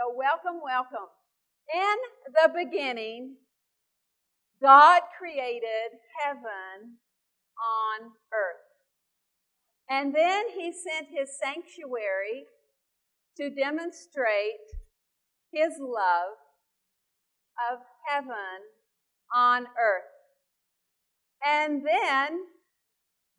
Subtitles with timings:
[0.00, 1.08] So, welcome, welcome.
[1.74, 1.96] In
[2.32, 3.36] the beginning,
[4.62, 6.96] God created heaven
[7.60, 8.64] on earth.
[9.90, 12.44] And then he sent his sanctuary
[13.36, 14.64] to demonstrate
[15.52, 16.38] his love
[17.70, 18.62] of heaven
[19.34, 20.04] on earth.
[21.46, 22.40] And then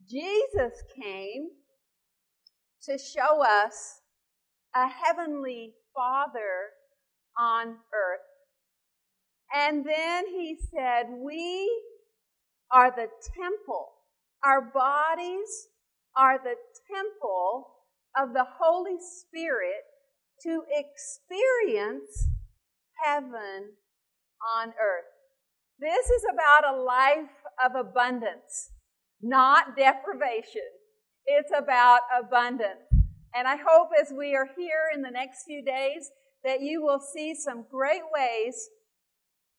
[0.08, 1.48] Jesus came
[2.84, 4.02] to show us
[4.76, 6.70] a heavenly Father
[7.38, 8.20] on earth.
[9.54, 11.70] And then he said, We
[12.70, 13.88] are the temple.
[14.44, 15.68] Our bodies
[16.16, 16.56] are the
[16.92, 17.68] temple
[18.16, 19.84] of the Holy Spirit
[20.42, 22.28] to experience
[23.04, 23.74] heaven
[24.58, 25.04] on earth.
[25.78, 27.30] This is about a life
[27.64, 28.70] of abundance,
[29.20, 30.62] not deprivation.
[31.26, 32.91] It's about abundance.
[33.34, 36.10] And I hope as we are here in the next few days
[36.44, 38.68] that you will see some great ways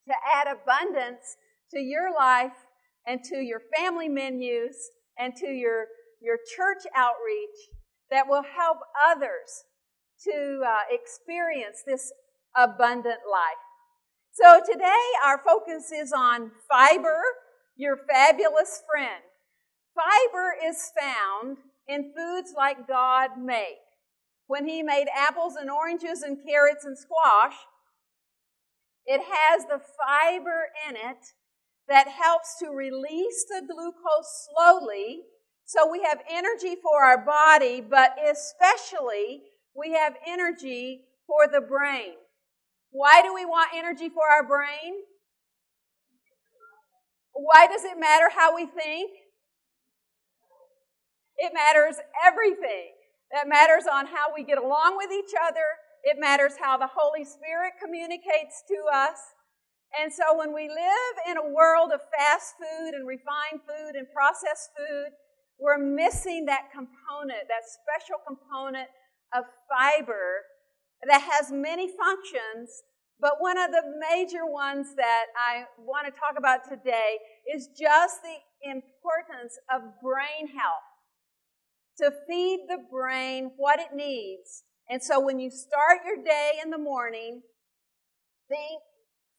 [0.07, 1.37] to add abundance
[1.71, 2.67] to your life
[3.07, 4.75] and to your family menus
[5.17, 5.85] and to your,
[6.21, 7.69] your church outreach
[8.11, 8.77] that will help
[9.09, 9.63] others
[10.23, 12.11] to uh, experience this
[12.55, 13.63] abundant life.
[14.31, 17.21] So today our focus is on fiber,
[17.75, 19.23] your fabulous friend.
[19.95, 23.79] Fiber is found in foods like God make.
[24.47, 27.55] When He made apples and oranges and carrots and squash,
[29.05, 31.33] it has the fiber in it
[31.87, 35.23] that helps to release the glucose slowly
[35.65, 39.43] so we have energy for our body, but especially
[39.75, 42.13] we have energy for the brain.
[42.91, 44.93] Why do we want energy for our brain?
[47.33, 49.09] Why does it matter how we think?
[51.43, 52.95] It matters everything.
[53.35, 55.67] That matters on how we get along with each other.
[56.03, 59.19] It matters how the Holy Spirit communicates to us.
[59.99, 64.07] And so when we live in a world of fast food and refined food and
[64.15, 65.11] processed food,
[65.59, 68.87] we're missing that component, that special component
[69.35, 70.47] of fiber
[71.03, 72.87] that has many functions,
[73.19, 77.19] but one of the major ones that I want to talk about today
[77.53, 80.87] is just the importance of brain health
[81.99, 84.63] to feed the brain what it needs.
[84.89, 87.41] And so when you start your day in the morning,
[88.49, 88.81] think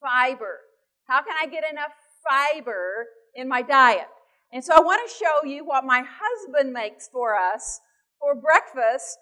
[0.00, 0.60] fiber.
[1.06, 1.92] How can I get enough
[2.28, 4.08] fiber in my diet?
[4.52, 7.80] And so I want to show you what my husband makes for us
[8.20, 9.18] for breakfast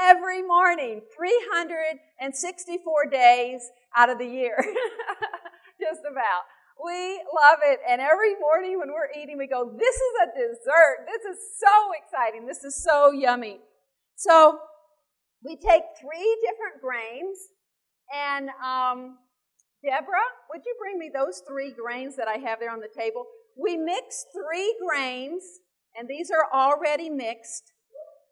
[0.00, 3.62] every morning, 364 days
[3.96, 4.56] out of the year.
[5.80, 6.42] Just about.
[6.82, 7.80] We love it.
[7.88, 11.06] And every morning when we're eating, we go, This is a dessert.
[11.06, 12.46] This is so exciting.
[12.46, 13.60] This is so yummy.
[14.16, 14.58] So
[15.44, 17.38] we take three different grains.
[18.12, 19.18] And um,
[19.84, 23.26] Deborah, would you bring me those three grains that I have there on the table?
[23.56, 25.42] We mix three grains,
[25.96, 27.72] and these are already mixed.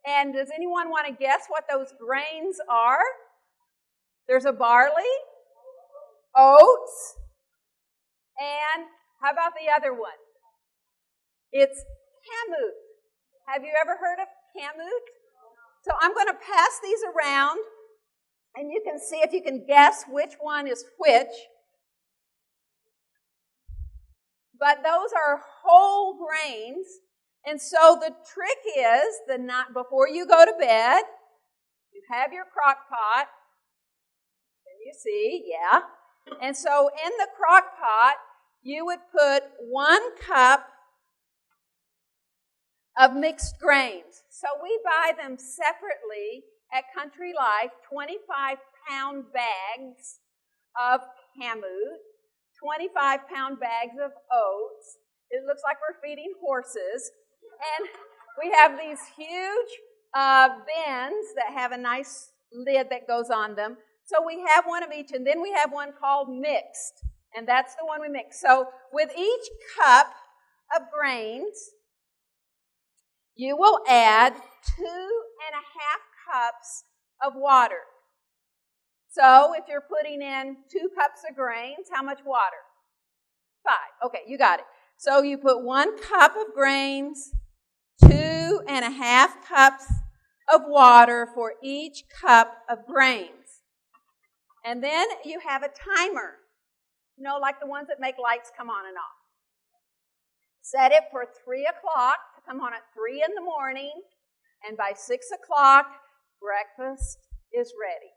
[0.06, 3.04] And does anyone want to guess what those grains are?
[4.26, 5.04] There's a barley,
[6.36, 7.14] oats,
[8.38, 8.86] and
[9.22, 10.18] how about the other one?
[11.52, 11.84] It's
[12.24, 12.74] kamut.
[13.48, 15.06] Have you ever heard of kamut?
[15.82, 17.58] So I'm going to pass these around,
[18.54, 21.34] and you can see if you can guess which one is which.
[24.58, 26.86] But those are whole grains,
[27.44, 31.02] and so the trick is the night before you go to bed,
[31.92, 33.26] you have your crock pot,
[34.66, 35.80] and you see, yeah.
[36.40, 38.14] And so in the crock pot,
[38.62, 40.66] you would put one cup
[42.98, 44.22] of mixed grains.
[44.30, 50.20] So we buy them separately at Country Life, 25 pound bags
[50.80, 51.00] of
[51.40, 51.98] kamut,
[52.62, 54.98] 25 pound bags of oats.
[55.30, 57.10] It looks like we're feeding horses.
[57.78, 57.88] And
[58.42, 59.72] we have these huge
[60.14, 63.76] uh, bins that have a nice lid that goes on them.
[64.12, 67.04] So we have one of each, and then we have one called mixed,
[67.34, 68.40] and that's the one we mix.
[68.40, 69.48] So with each
[69.82, 70.12] cup
[70.76, 71.56] of grains,
[73.34, 74.34] you will add
[74.76, 76.00] two and a half
[76.30, 76.84] cups
[77.24, 77.80] of water.
[79.08, 82.62] So if you're putting in two cups of grains, how much water?
[83.66, 84.08] Five.
[84.08, 84.66] Okay, you got it.
[84.98, 87.32] So you put one cup of grains,
[88.02, 89.86] two and a half cups
[90.52, 93.41] of water for each cup of grains.
[94.64, 96.38] And then you have a timer,
[97.16, 99.22] you know, like the ones that make lights come on and off.
[100.62, 103.92] Set it for 3 o'clock to come on at 3 in the morning,
[104.66, 105.86] and by 6 o'clock,
[106.40, 107.18] breakfast
[107.52, 108.12] is ready.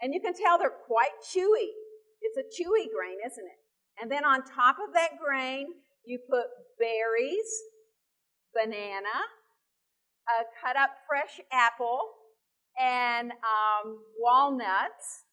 [0.00, 1.74] And you can tell they're quite chewy.
[2.22, 3.60] It's a chewy grain, isn't it?
[4.00, 5.66] And then on top of that grain,
[6.04, 6.46] you put
[6.78, 7.50] berries,
[8.54, 9.18] banana,
[10.28, 12.00] a cut up fresh apple,
[12.80, 15.24] and um, walnuts.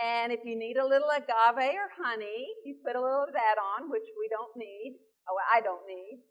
[0.00, 3.60] And if you need a little agave or honey, you put a little of that
[3.60, 4.96] on, which we don't need.
[5.28, 6.24] Oh, I don't need.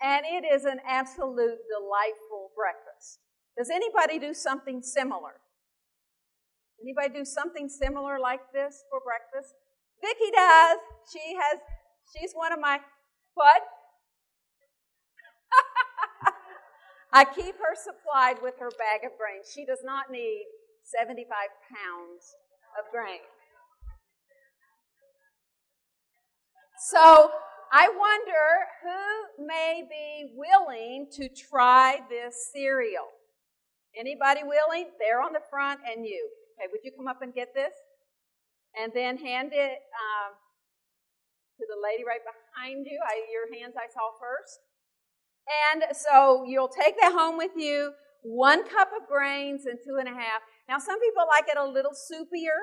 [0.00, 3.18] And it is an absolute delightful breakfast.
[3.58, 5.40] Does anybody do something similar?
[6.80, 9.54] Anybody do something similar like this for breakfast?
[10.00, 10.78] Vicki does.
[11.10, 11.58] She has.
[12.14, 12.78] She's one of my
[13.34, 13.62] what?
[17.12, 19.42] I keep her supplied with her bag of grain.
[19.42, 20.44] She does not need
[20.84, 21.26] 75
[21.66, 22.36] pounds
[22.78, 23.20] of grain.
[26.90, 27.30] So
[27.72, 28.46] I wonder
[28.84, 33.08] who may be willing to try this cereal.
[33.98, 34.90] Anybody willing?
[35.00, 36.28] There on the front and you.
[36.58, 37.72] Okay, would you come up and get this?
[38.78, 40.36] And then hand it um,
[41.56, 43.00] to the lady right behind you.
[43.02, 44.60] I, your hands I saw first.
[45.70, 47.92] And so you'll take that home with you.
[48.22, 50.42] One cup of grains and two and a half.
[50.68, 52.58] Now, some people like it a little soupier,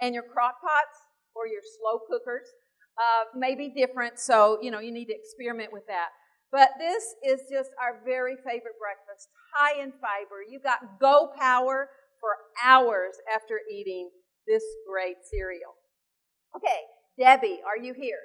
[0.00, 0.98] and your crock pots
[1.34, 2.46] or your slow cookers
[2.98, 4.18] uh, may be different.
[4.18, 6.08] So, you know, you need to experiment with that.
[6.50, 10.40] But this is just our very favorite breakfast, high in fiber.
[10.48, 11.90] you've got go power
[12.20, 12.30] for
[12.64, 14.10] hours after eating
[14.46, 15.76] this great cereal.
[16.56, 16.80] Okay,
[17.18, 18.18] Debbie, are you here?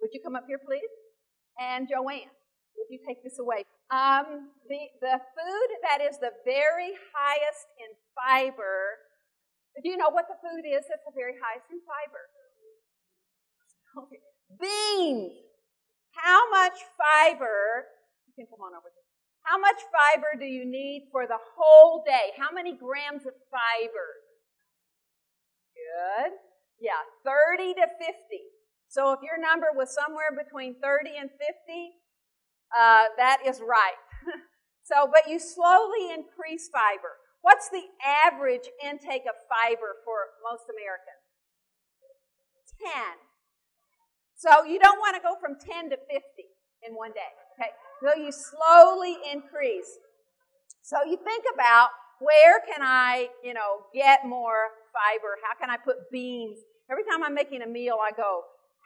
[0.00, 0.88] Would you come up here, please?
[1.58, 2.30] And Joanne,
[2.76, 3.64] would you take this away?
[3.90, 8.98] Um, the, the food that is the very highest in fiber,
[9.82, 12.22] do you know what the food is that's the very highest in fiber?
[14.06, 14.20] Okay.
[14.60, 15.34] Beans.
[16.14, 17.90] How much fiber,
[18.26, 19.04] you can come on over here.
[19.42, 22.32] How much fiber do you need for the whole day?
[22.38, 24.08] How many grams of fiber?
[25.74, 26.32] Good.
[26.80, 28.14] Yeah, 30 to 50.
[28.88, 31.42] So if your number was somewhere between 30 and 50,
[32.74, 33.98] uh, that is right.
[34.82, 37.22] so, but you slowly increase fiber.
[37.42, 41.24] What's the average intake of fiber for most Americans?
[42.80, 42.92] 10.
[44.36, 46.20] So you don't want to go from 10 to 50
[46.86, 47.32] in one day.
[47.56, 47.70] Okay?
[48.02, 49.88] So you slowly increase.
[50.82, 51.88] So you think about
[52.20, 55.36] where can I, you know, get more fiber?
[55.44, 56.58] How can I put beans?
[56.90, 58.42] Every time I'm making a meal, I go,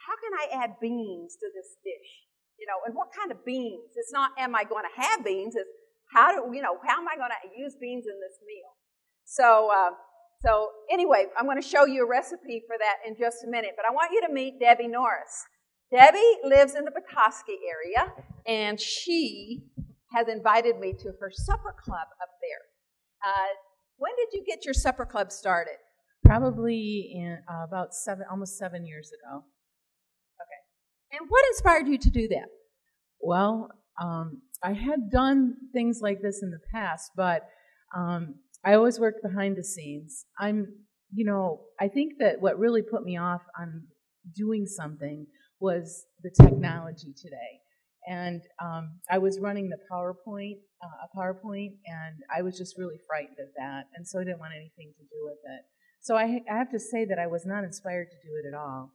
[0.06, 2.27] how can I add beans to this dish?
[2.58, 3.94] You know, and what kind of beans?
[3.96, 5.55] It's not, am I going to have beans?
[5.56, 5.70] It's
[6.12, 8.72] how do, you know, how am I going to use beans in this meal?
[9.25, 9.90] So, uh,
[10.40, 13.72] so anyway, I'm going to show you a recipe for that in just a minute,
[13.76, 15.44] but I want you to meet Debbie Norris.
[15.93, 18.12] Debbie lives in the Petoskey area,
[18.46, 19.64] and she
[20.12, 23.31] has invited me to her supper club up there.
[23.31, 23.54] Uh,
[23.96, 25.76] when did you get your supper club started?
[26.25, 29.44] Probably in uh, about seven, almost seven years ago.
[31.12, 32.49] And what inspired you to do that?
[33.20, 33.70] Well,
[34.00, 37.49] um, I had done things like this in the past, but
[37.96, 40.26] um, I always worked behind the scenes.
[40.38, 40.66] I'm,
[41.12, 43.84] you know, I think that what really put me off on
[44.37, 45.26] doing something
[45.60, 47.61] was the technology today.
[48.06, 52.99] And um, I was running the PowerPoint, uh, a PowerPoint, and I was just really
[53.06, 55.62] frightened of that, and so I didn't want anything to do with it.
[56.00, 58.59] So I, I have to say that I was not inspired to do it at
[58.59, 58.92] all.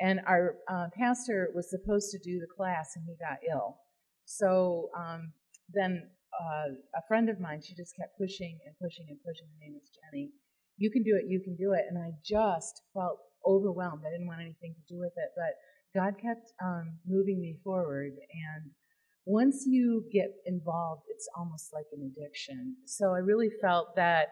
[0.00, 3.78] And our uh, pastor was supposed to do the class, and he got ill.
[4.24, 5.32] So um,
[5.72, 9.46] then uh, a friend of mine, she just kept pushing and pushing and pushing.
[9.46, 10.30] Her name is Jenny.
[10.76, 11.84] You can do it, you can do it.
[11.88, 14.02] And I just felt overwhelmed.
[14.06, 15.54] I didn't want anything to do with it, but
[15.98, 18.12] God kept um, moving me forward.
[18.12, 18.70] And
[19.24, 22.76] once you get involved, it's almost like an addiction.
[22.84, 24.28] So I really felt that.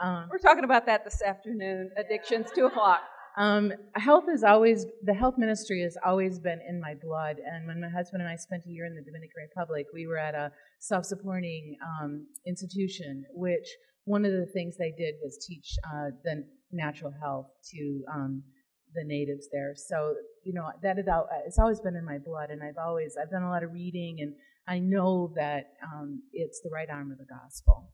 [0.00, 1.90] Um, We're talking about that this afternoon.
[1.96, 3.02] Addictions, two o'clock.
[3.36, 7.36] Um, health is always the health ministry has always been in my blood.
[7.38, 10.18] And when my husband and I spent a year in the Dominican Republic, we were
[10.18, 13.66] at a self-supporting um, institution, which
[14.04, 18.42] one of the things they did was teach uh, the natural health to um,
[18.94, 19.74] the natives there.
[19.76, 20.96] So you know that
[21.46, 24.18] it's always been in my blood, and I've always I've done a lot of reading,
[24.20, 24.34] and
[24.68, 27.92] I know that um, it's the right arm of the gospel.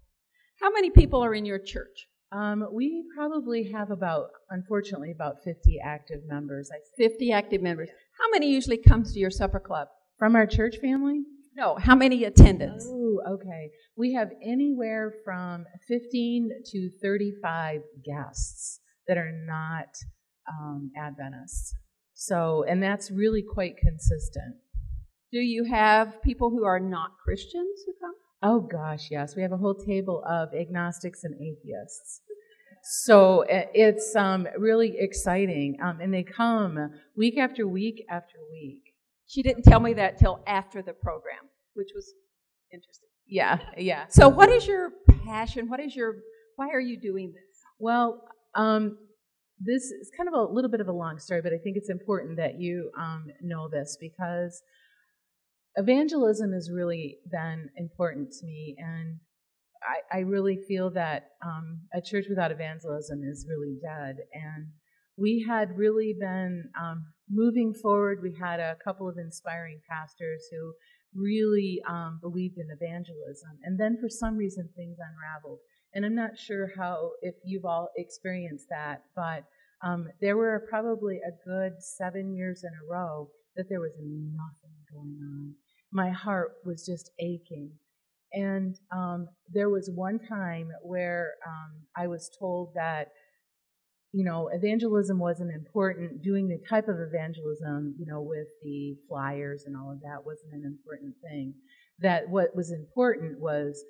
[0.61, 2.09] How many people are in your church?
[2.31, 6.71] Um, we probably have about, unfortunately, about 50 active members.
[6.73, 7.89] I 50 active members.
[8.19, 9.89] How many usually comes to your supper club?
[10.19, 11.23] From our church family?
[11.57, 12.87] No, how many attendants?
[12.89, 13.71] Oh, okay.
[13.97, 19.89] We have anywhere from 15 to 35 guests that are not
[20.49, 21.75] um, Adventists.
[22.15, 24.57] So, and that's really quite consistent.
[25.33, 28.15] Do you have people who are not Christians who come?
[28.43, 29.35] Oh gosh, yes.
[29.35, 32.21] We have a whole table of agnostics and atheists.
[32.83, 38.95] So it's um, really exciting, um, and they come week after week after week.
[39.27, 42.15] She didn't tell me that till after the program, which was
[42.73, 43.09] interesting.
[43.27, 44.07] Yeah, yeah.
[44.09, 44.93] So, what is your
[45.27, 45.69] passion?
[45.69, 46.15] What is your
[46.57, 47.61] why are you doing this?
[47.79, 48.23] Well,
[48.55, 48.97] um,
[49.61, 51.91] this is kind of a little bit of a long story, but I think it's
[51.91, 54.63] important that you um, know this because
[55.79, 59.19] evangelism has really been important to me, and
[59.83, 64.17] I, I really feel that um, a church without evangelism is really dead.
[64.33, 64.67] And
[65.17, 68.19] we had really been um, moving forward.
[68.23, 70.73] We had a couple of inspiring pastors who
[71.15, 73.59] really um, believed in evangelism.
[73.63, 75.61] And then for some reason, things unraveled.
[75.95, 79.45] And I'm not sure how, if you've all experienced that, but
[79.83, 84.77] um, there were probably a good seven years in a row that there was nothing
[84.93, 85.55] going on.
[85.93, 87.71] My heart was just aching.
[88.33, 93.09] And um, there was one time where um, I was told that,
[94.13, 96.23] you know, evangelism wasn't important.
[96.23, 100.53] Doing the type of evangelism, you know, with the flyers and all of that wasn't
[100.53, 101.55] an important thing.
[102.01, 103.83] That what was important was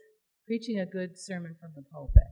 [0.46, 2.22] preaching a good sermon from the pulpit.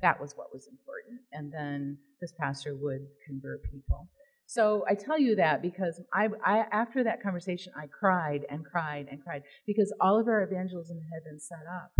[0.00, 1.20] That was what was important.
[1.32, 4.08] And then this pastor would convert people.
[4.46, 9.08] So I tell you that because I, I, after that conversation, I cried and cried
[9.10, 11.92] and cried because all of our evangelism had been set up.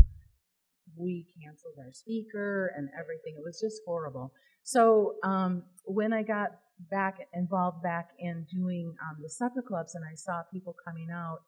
[0.97, 3.35] We canceled our speaker and everything.
[3.37, 4.33] It was just horrible.
[4.63, 6.51] So um, when I got
[6.91, 11.39] back involved back in doing um, the supper clubs and I saw people coming out,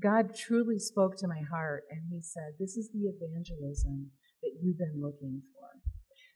[0.00, 4.10] God truly spoke to my heart and He said, "This is the evangelism
[4.42, 5.68] that you've been looking for."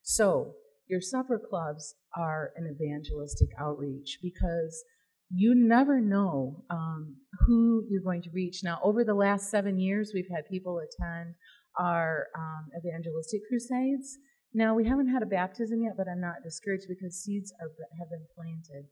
[0.03, 0.55] So
[0.89, 4.85] your supper clubs are an evangelistic outreach because
[5.31, 7.17] you never know um,
[7.47, 8.61] who you're going to reach.
[8.63, 11.35] Now, over the last seven years, we've had people attend
[11.79, 14.19] our um, evangelistic crusades.
[14.55, 18.09] Now, we haven't had a baptism yet, but I'm not discouraged because seeds are, have
[18.09, 18.87] been planted.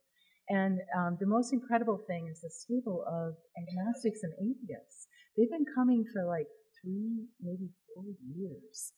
[0.48, 5.06] And um, the most incredible thing is this table of agnostics and atheists.
[5.36, 6.48] They've been coming for like
[6.82, 8.04] three, maybe four
[8.36, 8.92] years.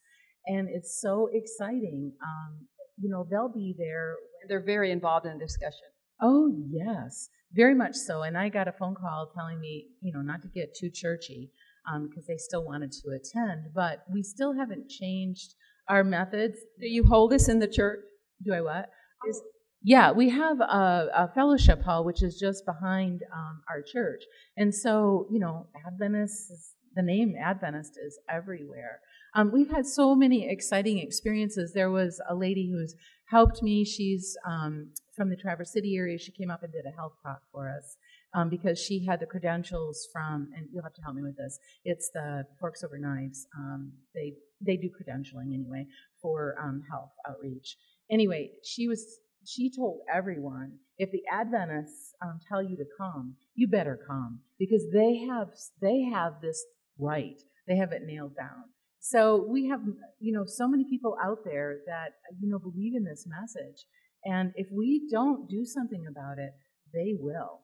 [0.47, 2.13] And it's so exciting.
[2.23, 2.67] Um,
[2.99, 4.17] you know, they'll be there.
[4.49, 5.89] They're very involved in the discussion.
[6.21, 8.23] Oh, yes, very much so.
[8.23, 11.51] And I got a phone call telling me, you know, not to get too churchy
[11.85, 15.55] because um, they still wanted to attend, but we still haven't changed
[15.89, 16.59] our methods.
[16.81, 18.01] Do you hold this in the church?
[18.45, 18.91] Do I what?
[19.29, 19.41] Is,
[19.83, 24.23] yeah, we have a, a, fellowship hall which is just behind um, our church,
[24.57, 26.53] and so you know, Adventist.
[26.95, 29.01] The name Adventist is everywhere.
[29.37, 31.75] Um, we've had so many exciting experiences.
[31.75, 32.95] There was a lady who's
[33.29, 33.85] helped me.
[33.85, 36.17] She's um, from the Traverse City area.
[36.19, 37.99] She came up and did a health talk for us
[38.35, 41.59] um, because she had the credentials from, and you'll have to help me with this.
[41.85, 43.47] It's the Forks Over Knives.
[43.59, 44.33] Um, they
[44.65, 45.87] they do credentialing anyway
[46.23, 47.77] for um, health outreach.
[48.11, 49.05] Anyway, she was
[49.45, 54.85] she told everyone if the Adventists um, tell you to come, you better come because
[54.95, 55.49] they have
[55.83, 56.65] they have this
[56.99, 57.43] right.
[57.69, 58.65] They have it nailed down.
[59.09, 59.83] So we have,
[60.19, 63.85] you know, so many people out there that, uh, you know, believe in this message.
[64.25, 66.51] And if we don't do something about it,
[66.93, 67.61] they will.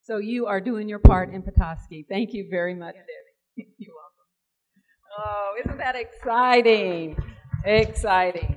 [0.00, 2.06] So you are doing your part in Petoskey.
[2.08, 3.68] Thank you very much, Debbie.
[3.78, 4.26] You're welcome.
[5.18, 7.18] Oh, isn't that exciting?
[7.66, 8.56] Exciting.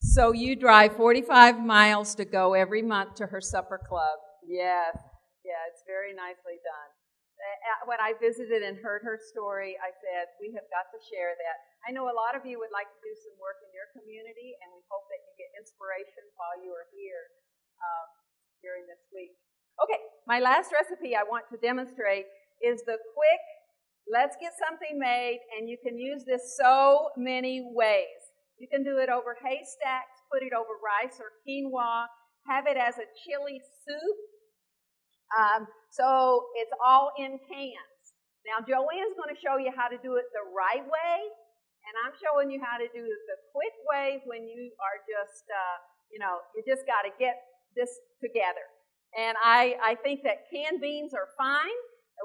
[0.00, 4.20] So you drive 45 miles to go every month to her supper club.
[4.46, 4.96] Yes.
[5.44, 7.03] Yeah, it's very nicely done
[7.84, 11.56] when I visited and heard her story, I said, We have got to share that.
[11.84, 14.56] I know a lot of you would like to do some work in your community,
[14.64, 17.24] and we hope that you get inspiration while you are here
[17.80, 18.08] um,
[18.64, 19.36] during this week.
[19.82, 22.30] Okay, my last recipe I want to demonstrate
[22.62, 23.44] is the quick,
[24.06, 28.22] let's get something made, and you can use this so many ways.
[28.56, 32.06] You can do it over haystacks, put it over rice or quinoa,
[32.46, 34.18] have it as a chili soup.
[35.34, 38.02] Um, so it's all in cans.
[38.42, 41.16] Now, Joanne's going to show you how to do it the right way,
[41.86, 45.46] and I'm showing you how to do it the quick way when you are just,
[45.48, 45.76] uh,
[46.10, 47.40] you know, you just got to get
[47.72, 47.88] this
[48.20, 48.66] together.
[49.14, 51.78] And I, I think that canned beans are fine.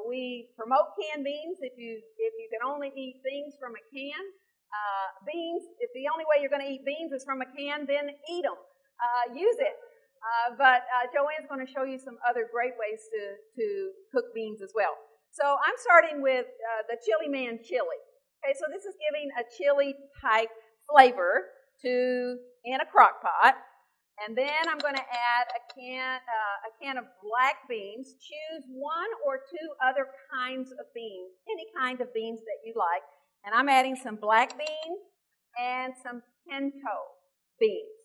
[0.10, 4.22] We promote canned beans if you if you can only eat things from a can.
[4.70, 7.90] Uh, beans, if the only way you're going to eat beans is from a can,
[7.90, 8.58] then eat them.
[9.02, 9.76] Uh, use it.
[10.20, 13.24] Uh, but uh, Joanne's going to show you some other great ways to,
[13.56, 13.66] to
[14.12, 14.96] cook beans as well.
[15.32, 18.00] So I'm starting with uh, the Chili Man chili.
[18.44, 20.50] Okay, so this is giving a chili type
[20.88, 21.48] flavor
[21.84, 23.56] to in a crock pot.
[24.26, 28.16] And then I'm going to add a can, uh, a can of black beans.
[28.20, 33.04] Choose one or two other kinds of beans, any kind of beans that you like.
[33.46, 35.00] And I'm adding some black beans
[35.58, 36.96] and some pinto
[37.60, 37.99] beans.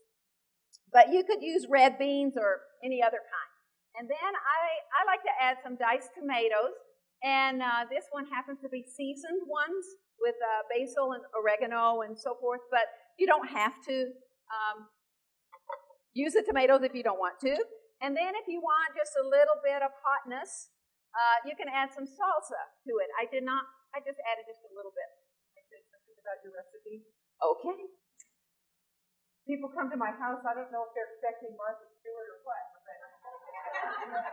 [0.94, 3.52] But you could use red beans or any other kind.
[3.98, 4.62] And then I,
[4.94, 6.78] I like to add some diced tomatoes.
[7.26, 9.82] And uh, this one happens to be seasoned ones
[10.22, 12.62] with uh, basil and oregano and so forth.
[12.70, 12.86] But
[13.18, 14.14] you don't have to
[14.54, 14.86] um,
[16.14, 17.58] use the tomatoes if you don't want to.
[17.98, 20.70] And then if you want just a little bit of hotness,
[21.10, 23.10] uh, you can add some salsa to it.
[23.18, 25.10] I did not, I just added just a little bit.
[25.58, 27.02] I said something about your recipe.
[27.42, 28.03] Okay.
[29.46, 32.64] People come to my house, I don't know if they're expecting Martha Stewart or what.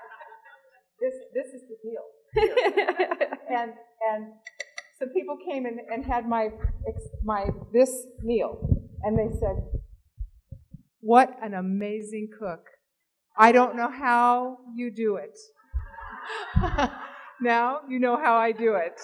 [1.01, 2.07] this, this is the deal.
[3.49, 3.73] and,
[4.09, 4.33] and
[4.97, 6.49] some people came and, and had my,
[7.23, 8.57] my, this meal,
[9.03, 9.57] and they said,
[11.01, 12.63] what an amazing cook.
[13.37, 15.37] I don't know how you do it.
[17.41, 18.99] now you know how I do it.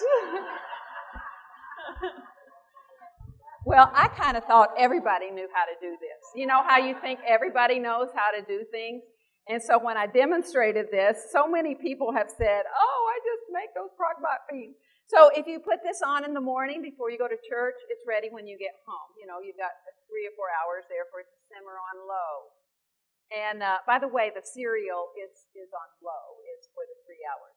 [3.67, 6.21] Well, I kind of thought everybody knew how to do this.
[6.39, 9.03] You know how you think everybody knows how to do things?
[9.51, 13.75] And so when I demonstrated this, so many people have said, Oh, I just make
[13.75, 14.79] those crock-pot beans.
[15.12, 18.07] So if you put this on in the morning before you go to church, it's
[18.07, 19.12] ready when you get home.
[19.19, 19.75] You know, you've got
[20.07, 22.36] three or four hours there for it to simmer on low.
[23.36, 27.24] And uh, by the way, the cereal is, is on low, is for the three
[27.27, 27.55] hours.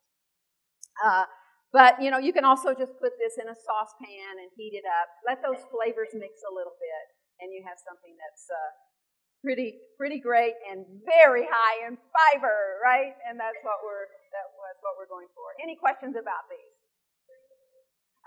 [0.99, 1.27] Uh,
[1.73, 4.87] but, you know, you can also just put this in a saucepan and heat it
[4.87, 5.09] up.
[5.27, 7.05] Let those flavors mix a little bit,
[7.39, 8.71] and you have something that's uh,
[9.41, 13.15] pretty, pretty great and very high in fiber, right?
[13.25, 15.55] And that's what we're, that was what we're going for.
[15.63, 16.75] Any questions about these?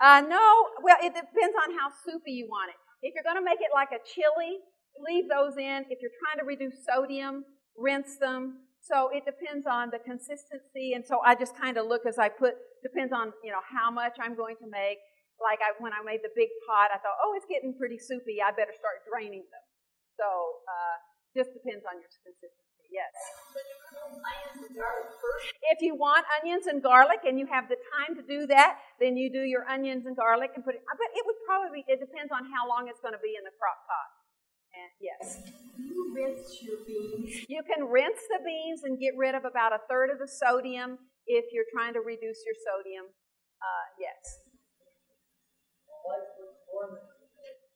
[0.02, 0.42] Uh, no,
[0.82, 2.80] well, it depends on how soupy you want it.
[3.06, 4.58] If you're going to make it like a chili,
[4.98, 5.86] leave those in.
[5.92, 7.44] If you're trying to reduce sodium,
[7.78, 8.66] rinse them.
[8.82, 10.92] So it depends on the consistency.
[10.94, 13.88] And so I just kind of look as I put, depends on, you know, how
[13.88, 15.00] much I'm going to make.
[15.40, 18.38] Like I, when I made the big pot, I thought, oh, it's getting pretty soupy.
[18.38, 19.64] I better start draining them.
[20.14, 20.28] So
[20.68, 20.96] uh,
[21.34, 22.62] just depends on your consistency.
[22.92, 23.10] Yes.
[25.74, 29.16] If you want onions and garlic and you have the time to do that, then
[29.16, 30.82] you do your onions and garlic and put it.
[30.86, 33.50] But it would probably, it depends on how long it's going to be in the
[33.58, 34.10] crock pot.
[34.74, 35.42] And yes.
[35.74, 37.46] You rinse your beans.
[37.48, 40.98] You can rinse the beans and get rid of about a third of the sodium
[41.26, 43.06] if you're trying to reduce your sodium.
[43.60, 44.20] Uh, yes.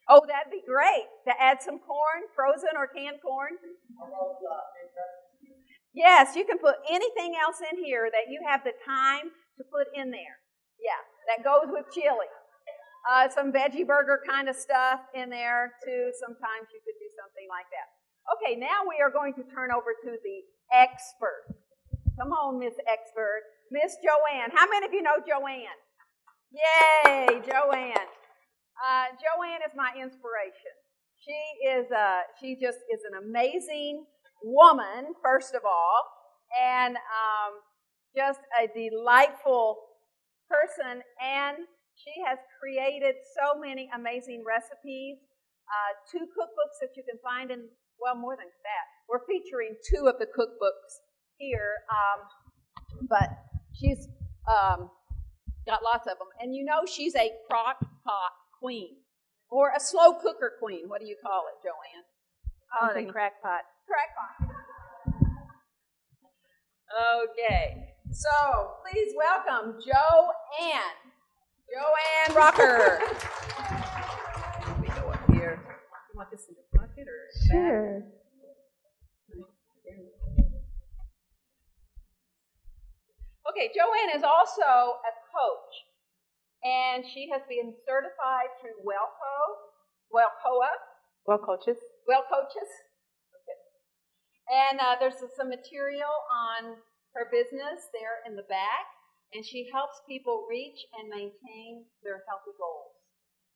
[0.08, 3.56] Oh, that'd be great to add some corn, frozen or canned corn.
[5.94, 9.88] Yes, you can put anything else in here that you have the time to put
[9.96, 10.40] in there.
[10.80, 12.28] Yeah, that goes with chili
[13.08, 16.12] uh, some veggie burger kind of stuff in there too.
[16.20, 17.88] Sometimes you could do something like that.
[18.36, 21.48] Okay, now we are going to turn over to the expert.
[22.18, 23.46] Come on, Miss Expert.
[23.70, 24.50] Miss Joanne.
[24.52, 25.78] How many of you know Joanne?
[26.50, 28.10] Yay, Joanne.
[28.74, 30.74] Uh, Joanne is my inspiration.
[31.14, 34.04] She is a, she just is an amazing
[34.42, 36.02] woman, first of all,
[36.58, 37.52] and um,
[38.16, 39.78] just a delightful
[40.50, 41.58] person and
[41.94, 45.18] she has created so many amazing recipes,
[45.66, 47.66] uh, two cookbooks that you can find in,
[47.98, 48.86] well, more than that.
[49.10, 51.02] We're featuring two of the cookbooks
[51.38, 53.30] here, um, but
[53.72, 54.08] she's
[54.46, 54.90] um,
[55.66, 56.28] got lots of them.
[56.40, 58.96] And you know she's a crock pot queen
[59.50, 60.88] or a slow cooker queen.
[60.88, 62.04] What do you call it, Joanne?
[62.80, 63.62] Oh, the crack pot.
[63.86, 64.54] Crack pot.
[67.30, 68.28] Okay, so
[68.90, 70.98] please welcome Joanne.
[71.70, 73.00] Joanne Rocker.
[74.66, 75.60] Let me go up here.
[76.12, 78.02] You want this in your pocket or Sure.
[83.48, 85.74] Okay, Joanne is also a coach,
[86.62, 89.36] and she has been certified through WellCo,
[90.12, 90.72] WellCoa,
[91.26, 91.80] Well, coaches.
[92.06, 92.70] Well Coaches.
[93.32, 93.58] Okay.
[94.52, 96.76] And uh, there's some material on
[97.16, 98.88] her business there in the back
[99.34, 102.96] and she helps people reach and maintain their healthy goals.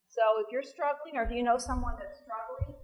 [0.09, 2.77] So if you're struggling, or if you know someone that's struggling,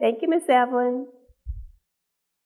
[0.00, 1.06] Thank you, Miss Evelyn.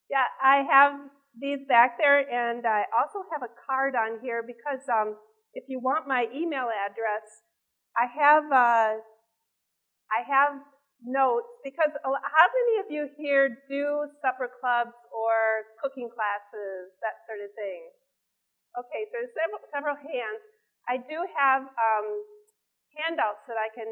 [0.08, 0.92] Yeah, I have
[1.40, 5.16] these back there, and I also have a card on here because um,
[5.54, 7.26] if you want my email address,
[7.98, 9.02] I have uh,
[10.06, 10.62] I have
[11.02, 17.42] notes because how many of you here do supper clubs or cooking classes, that sort
[17.42, 17.90] of thing?
[18.78, 20.42] Okay, so there's several, several hands.
[20.86, 22.08] I do have um,
[22.94, 23.90] handouts that I can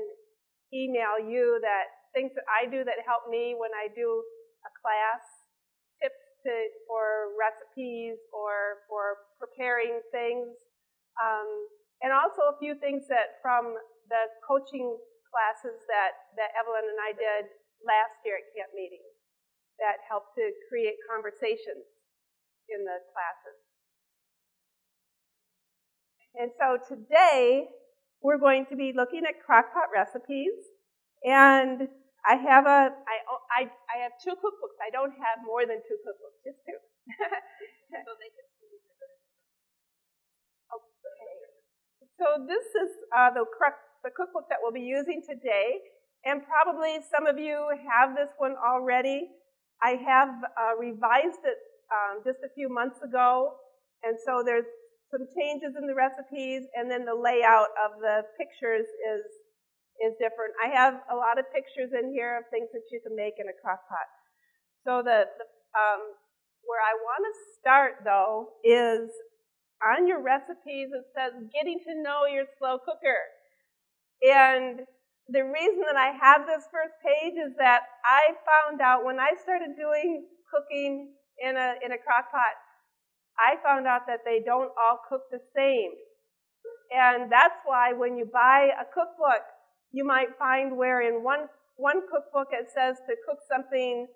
[0.70, 4.06] email you that things that I do that help me when I do
[4.62, 5.22] a class,
[5.98, 6.54] tips to,
[6.86, 10.54] for recipes or for preparing things,
[11.18, 11.50] um,
[12.06, 13.74] and also a few things that from
[14.06, 14.86] the coaching
[15.26, 17.50] classes that, that Evelyn and I did
[17.82, 19.02] last year at camp meeting
[19.82, 21.84] that helped to create conversations
[22.70, 23.58] in the classes.
[26.38, 27.68] And so today
[28.22, 30.52] we're going to be looking at crockpot recipes
[31.24, 31.88] and
[32.26, 33.16] I have a I,
[33.54, 34.76] I, I have two cookbooks.
[34.82, 36.74] I don't have more than two cookbooks, just two.
[38.02, 38.74] so they can see.
[40.74, 41.32] Okay.
[42.18, 43.46] So this is uh, the
[44.02, 45.86] the cookbook that we'll be using today,
[46.26, 49.30] and probably some of you have this one already.
[49.82, 51.58] I have uh, revised it
[51.94, 53.54] um, just a few months ago,
[54.02, 54.66] and so there's
[55.10, 59.24] some changes in the recipes, and then the layout of the pictures is
[59.96, 60.52] is different.
[60.60, 63.48] I have a lot of pictures in here of things that you can make in
[63.48, 64.04] a crock pot.
[64.84, 66.02] So the, the um,
[66.68, 69.08] where I want to start though is
[69.80, 70.92] on your recipes.
[70.92, 73.20] It says getting to know your slow cooker.
[74.20, 74.84] And
[75.28, 79.34] the reason that I have this first page is that I found out when I
[79.42, 82.56] started doing cooking in a, in a crock pot,
[83.38, 85.92] I found out that they don't all cook the same.
[86.90, 89.44] And that's why when you buy a cookbook,
[89.92, 94.06] you might find where in one, one cookbook it says to cook something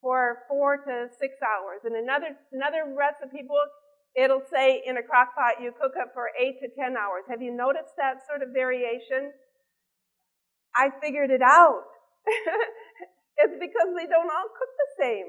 [0.00, 1.82] for four to six hours.
[1.84, 3.70] In another, another recipe book,
[4.16, 7.24] it'll say in a crock pot you cook it for eight to ten hours.
[7.28, 9.32] Have you noticed that sort of variation?
[10.76, 11.84] I figured it out.
[13.42, 15.28] it's because they don't all cook the same.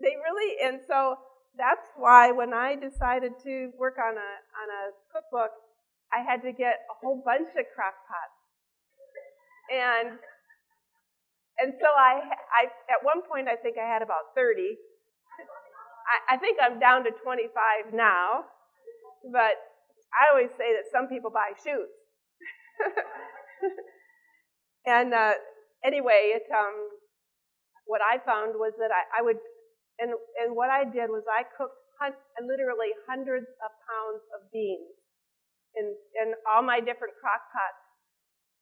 [0.00, 1.16] They really, and so
[1.56, 5.52] that's why when I decided to work on a on a cookbook,
[6.12, 8.38] I had to get a whole bunch of crock pots.
[9.70, 10.18] And
[11.58, 12.20] and so I
[12.52, 14.76] I at one point I think I had about 30.
[16.02, 18.44] I, I think I'm down to 25 now.
[19.30, 19.54] But
[20.10, 21.88] I always say that some people buy shoes.
[24.84, 25.34] And uh,
[25.84, 26.74] anyway, it um,
[27.86, 29.38] what I found was that I, I would,
[30.02, 30.10] and
[30.42, 34.98] and what I did was I cooked hun- literally hundreds of pounds of beans
[35.78, 37.86] in in all my different crock pots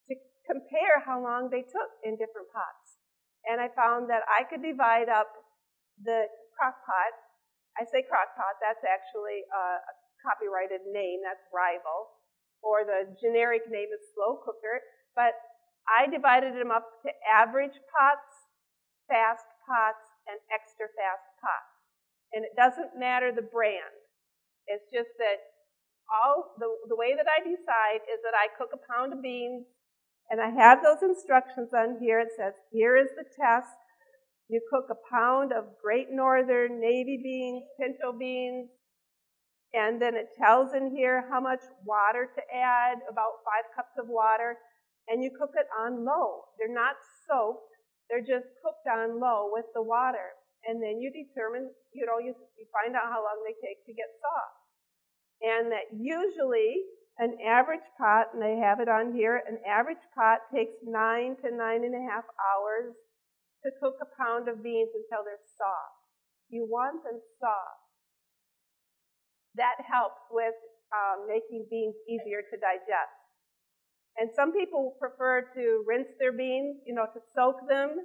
[0.09, 0.13] to
[0.45, 3.01] compare how long they took in different pots.
[3.49, 5.33] And I found that I could divide up
[5.97, 7.13] the crock pot.
[7.73, 9.81] I say crock pot, that's actually a,
[10.21, 12.13] copyrighted name, that's rival,
[12.61, 14.77] or the generic name is slow cooker.
[15.17, 15.33] But
[15.89, 18.29] I divided them up to average pots,
[19.09, 21.25] fast pots, and extra fast
[22.33, 23.97] And it doesn't matter the brand.
[24.67, 25.39] It's just that
[26.07, 29.65] all the, the way that I decide is that I cook a pound of beans
[30.29, 32.19] and I have those instructions on here.
[32.19, 33.75] It says, here is the test.
[34.47, 38.69] You cook a pound of Great Northern navy beans, pinto beans,
[39.73, 44.07] and then it tells in here how much water to add, about five cups of
[44.07, 44.57] water
[45.07, 46.45] and you cook it on low.
[46.57, 46.95] They're not
[47.27, 47.75] soaked,
[48.09, 50.35] they're just cooked on low with the water.
[50.65, 53.93] And then you determine, you know, you, you find out how long they take to
[53.93, 54.61] get soft.
[55.41, 56.85] And that usually
[57.17, 61.49] an average pot, and they have it on here, an average pot takes nine to
[61.49, 62.93] nine and a half hours
[63.65, 66.01] to cook a pound of beans until they're soft.
[66.49, 67.81] You want them soft.
[69.55, 70.55] That helps with
[70.93, 73.17] um, making beans easier to digest.
[74.17, 78.01] And some people prefer to rinse their beans, you know, to soak them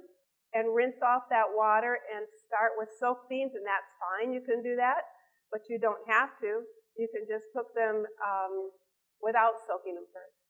[0.57, 4.33] and rinse off that water and start with soaked beans, and that's fine.
[4.33, 5.05] You can do that,
[5.53, 6.65] but you don't have to.
[6.97, 8.73] You can just cook them um,
[9.21, 10.41] without soaking them first.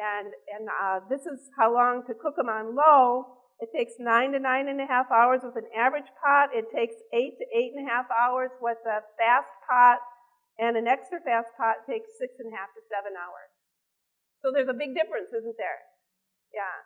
[0.00, 3.36] And and uh, this is how long to cook them on low.
[3.60, 6.54] It takes nine to nine and a half hours with an average pot.
[6.56, 9.98] It takes eight to eight and a half hours with a fast pot,
[10.56, 13.50] and an extra fast pot takes six and a half to seven hours.
[14.40, 15.82] So there's a big difference, isn't there?
[16.54, 16.76] Yeah.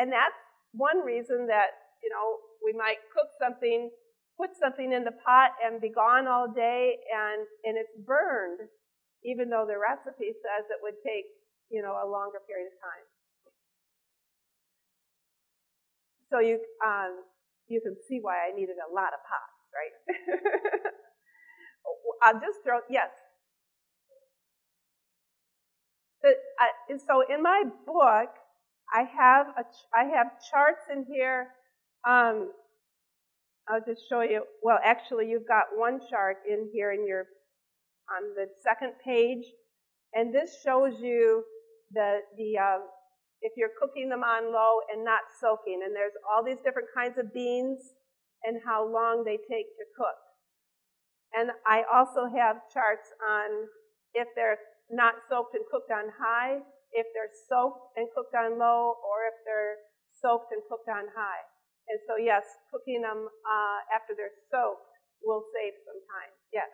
[0.00, 0.40] And that's
[0.72, 3.90] one reason that, you know, we might cook something,
[4.36, 8.60] put something in the pot and be gone all day and, and it's burned,
[9.24, 11.26] even though the recipe says it would take,
[11.70, 13.06] you know, a longer period of time.
[16.30, 17.22] So you, um,
[17.68, 19.94] you can see why I needed a lot of pots, right?
[22.22, 23.10] I'll just throw, yes,
[26.24, 28.30] uh, so in my book,
[28.92, 31.48] I have a, I have charts in here.
[32.08, 32.50] Um,
[33.68, 34.42] I'll just show you.
[34.62, 37.26] Well, actually, you've got one chart in here in your
[38.10, 39.44] on the second page,
[40.14, 41.44] and this shows you
[41.92, 42.78] the the uh,
[43.40, 47.18] if you're cooking them on low and not soaking, and there's all these different kinds
[47.18, 47.78] of beans
[48.44, 50.18] and how long they take to cook.
[51.34, 53.68] And I also have charts on
[54.14, 54.58] if they're
[54.90, 56.58] not soaked and cooked on high,
[56.92, 59.78] if they're soaked and cooked on low, or if they're
[60.20, 61.46] soaked and cooked on high.
[61.92, 64.88] And so, yes, cooking them uh, after they're soaked
[65.20, 66.32] will save some time.
[66.56, 66.72] Yes.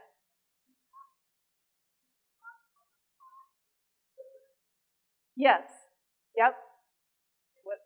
[5.35, 5.67] Yes.
[6.39, 6.55] Yep.
[7.67, 7.81] What?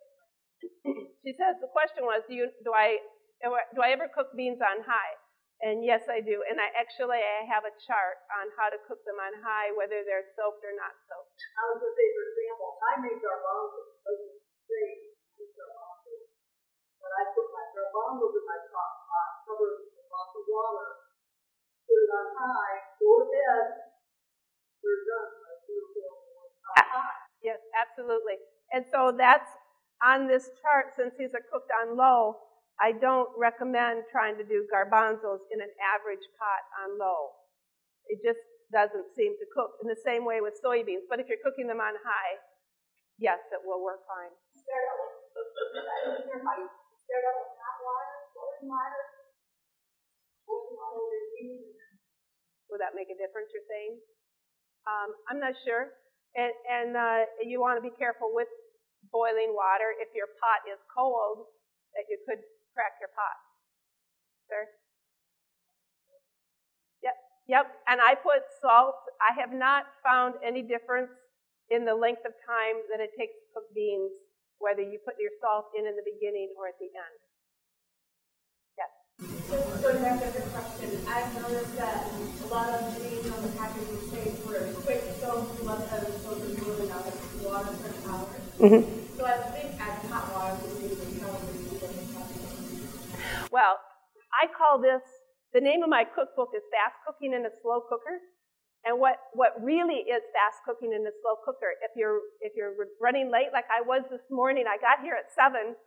[1.25, 3.01] she says the question was, do you do I
[3.73, 5.15] do I ever cook beans on high?
[5.65, 6.45] And yes, I do.
[6.45, 10.05] And I actually I have a chart on how to cook them on high, whether
[10.05, 11.33] they're soaked or not soaked.
[11.57, 13.89] I was going to say, for example, I make say garbanzos,
[17.03, 20.89] but I put my garbanzos in my pot, pot cover it with lots of water,
[21.85, 23.67] put it on high, go to bed.
[24.81, 25.43] They're done.
[27.43, 28.39] Yes, absolutely.
[28.71, 29.51] And so that's
[30.03, 32.39] on this chart, since these are cooked on low,
[32.81, 37.35] I don't recommend trying to do garbanzos in an average pot on low.
[38.07, 41.07] It just doesn't seem to cook in the same way with soybeans.
[41.11, 42.35] But if you're cooking them on high,
[43.19, 44.35] yes, it will work fine.
[52.73, 54.01] Would that make a difference, you're saying?
[54.89, 55.93] Um, I'm not sure.
[56.33, 58.49] And, and uh, you want to be careful with
[59.13, 59.93] boiling water.
[60.01, 61.53] If your pot is cold,
[61.93, 62.41] that you could
[62.73, 63.37] crack your pot.
[64.49, 64.65] Sir?
[67.05, 67.67] Yep, yep.
[67.93, 68.97] And I put salt.
[69.21, 71.13] I have not found any difference
[71.69, 74.13] in the length of time that it takes to cook beans,
[74.63, 77.19] whether you put your salt in in the beginning or at the end.
[78.79, 78.91] Yes.
[79.51, 83.53] Just going back to the question, I've noticed that a lot of beans on the
[83.59, 87.91] packaging say for a quick soak, let them soak in fluid out of water for
[87.91, 88.31] an hour.
[88.63, 88.87] Mm-hmm.
[89.19, 91.83] So I think add hot water if it calories
[93.51, 93.83] Well,
[94.31, 95.03] I call this
[95.53, 98.17] the name of my cookbook is Fast Cooking in a Slow Cooker.
[98.83, 102.75] And what, what really is fast cooking in a slow cooker, if you're, if you're
[102.99, 105.79] running late like I was this morning, I got here at 7,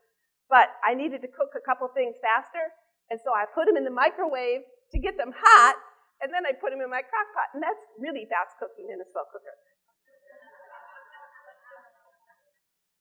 [0.48, 2.72] but I needed to cook a couple things faster,
[3.12, 4.64] and so I put them in the microwave
[4.96, 5.76] to get them hot,
[6.24, 8.96] and then I put them in my crock pot, and that's really fast cooking in
[9.04, 9.56] a slow cooker.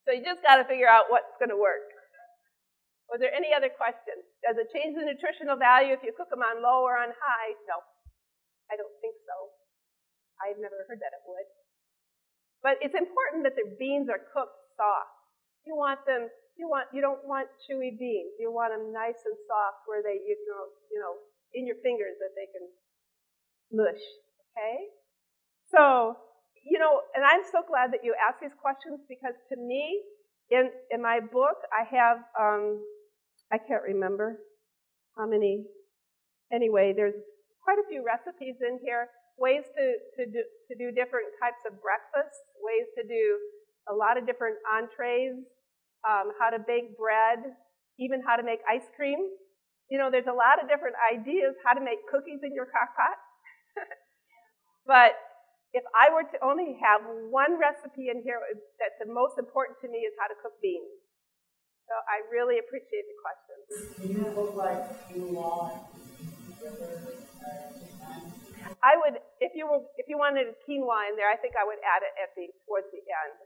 [0.05, 1.87] So you just got to figure out what's going to work.
[3.09, 4.27] Was there any other questions?
[4.43, 7.51] Does it change the nutritional value if you cook them on low or on high?
[7.71, 7.79] No,
[8.69, 9.64] I don't think so.
[10.43, 11.49] I've never heard that it would.
[12.63, 15.15] But it's important that the beans are cooked soft.
[15.69, 16.33] You want them.
[16.57, 16.89] You want.
[16.95, 18.35] You don't want chewy beans.
[18.41, 21.15] You want them nice and soft, where they, you know, you know,
[21.53, 22.65] in your fingers that they can
[23.73, 24.03] mush.
[24.55, 24.93] Okay.
[25.69, 26.17] So
[26.65, 30.01] you know, and I'm so glad that you asked these questions because to me,
[30.51, 32.81] in in my book, I have um,
[33.53, 34.41] I can't remember
[35.17, 35.65] how many.
[36.53, 37.15] Anyway, there's
[37.63, 39.85] quite a few recipes in here, ways to
[40.19, 43.25] to do to do different types of breakfasts, ways to do
[43.91, 45.37] a lot of different entrees,
[46.09, 47.41] um, how to bake bread,
[47.99, 49.19] even how to make ice cream.
[49.91, 52.97] You know, there's a lot of different ideas how to make cookies in your crock
[52.97, 53.19] pot.
[54.87, 55.13] but
[55.75, 58.39] if I were to only have one recipe in here
[58.79, 61.03] that's the most important to me is how to cook beans.
[61.85, 63.57] So I really appreciate the question.
[64.09, 65.85] You look like you want
[68.83, 71.65] I would, if you were, if you wanted a quinoa in there, I think I
[71.65, 73.39] would add it at the towards the end.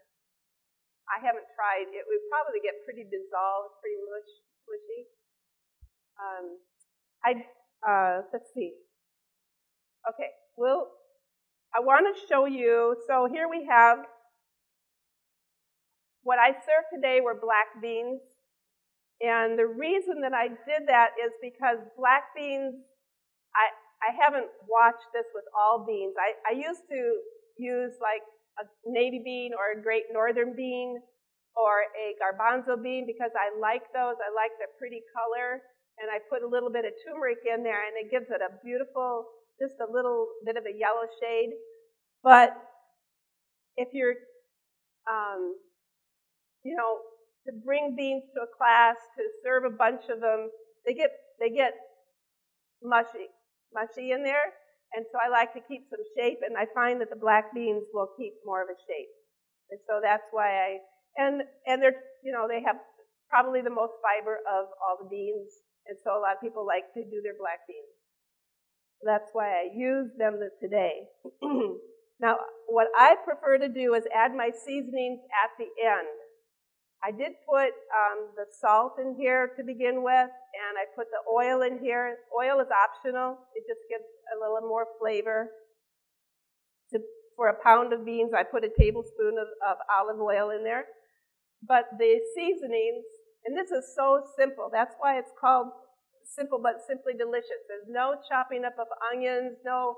[1.09, 1.89] I haven't tried.
[1.91, 4.31] It would probably get pretty dissolved, pretty mush,
[4.69, 5.03] mushy.
[6.19, 6.47] Um,
[7.25, 7.31] I
[7.83, 8.77] uh, let's see.
[10.07, 10.93] Okay, we'll
[11.75, 13.99] I want to show you, so here we have,
[16.23, 18.21] what I served today were black beans.
[19.21, 22.75] And the reason that I did that is because black beans,
[24.03, 26.15] I, haven't watched this with all beans.
[26.19, 27.01] I, I used to
[27.59, 28.23] use like
[28.59, 31.01] a navy bean or a great northern bean
[31.57, 34.19] or a garbanzo bean because I like those.
[34.23, 35.63] I like the pretty color.
[35.99, 38.55] And I put a little bit of turmeric in there and it gives it a
[38.63, 39.27] beautiful
[39.59, 41.51] just a little bit of a yellow shade.
[42.23, 42.55] But
[43.77, 44.15] if you're,
[45.11, 45.55] um,
[46.65, 46.99] you know,
[47.47, 50.51] to bring beans to a class, to serve a bunch of them,
[50.87, 51.75] they get they get
[52.83, 53.31] mushy,
[53.73, 54.55] mushy in there.
[54.95, 57.85] And so I like to keep some shape, and I find that the black beans
[57.93, 59.13] will keep more of a shape.
[59.69, 60.71] And so that's why I
[61.21, 62.81] and and they're you know they have
[63.29, 65.53] probably the most fiber of all the beans,
[65.85, 67.93] and so a lot of people like to do their black beans.
[69.05, 71.05] That's why I use them today.
[72.21, 76.09] Now, what I prefer to do is add my seasonings at the end.
[77.03, 81.23] I did put um, the salt in here to begin with, and I put the
[81.31, 82.19] oil in here.
[82.35, 83.39] Oil is optional.
[83.55, 85.51] It just gives a little more flavor.
[86.93, 86.99] To,
[87.37, 90.87] for a pound of beans, I put a tablespoon of, of olive oil in there.
[91.63, 93.07] But the seasonings,
[93.47, 94.69] and this is so simple.
[94.73, 95.69] That's why it's called
[96.25, 97.63] simple but simply delicious.
[97.69, 99.97] There's no chopping up of onions, no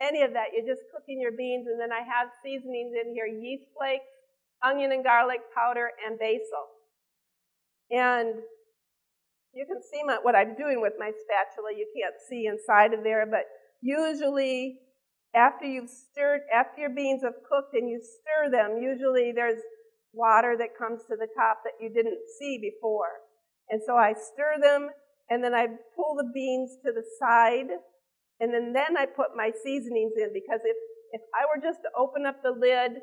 [0.00, 0.52] any of that.
[0.52, 4.10] You're just cooking your beans, and then I have seasonings in here yeast flakes,
[4.64, 6.64] onion and garlic powder, and basil.
[7.90, 8.42] And
[9.52, 11.76] you can see my, what I'm doing with my spatula.
[11.76, 13.44] You can't see inside of there, but
[13.80, 14.78] usually
[15.34, 19.60] after you've stirred, after your beans have cooked and you stir them, usually there's
[20.12, 23.22] water that comes to the top that you didn't see before.
[23.68, 24.90] And so I stir them
[25.30, 27.70] and then I pull the beans to the side
[28.40, 30.76] and then, then I put my seasonings in because if,
[31.12, 33.02] if I were just to open up the lid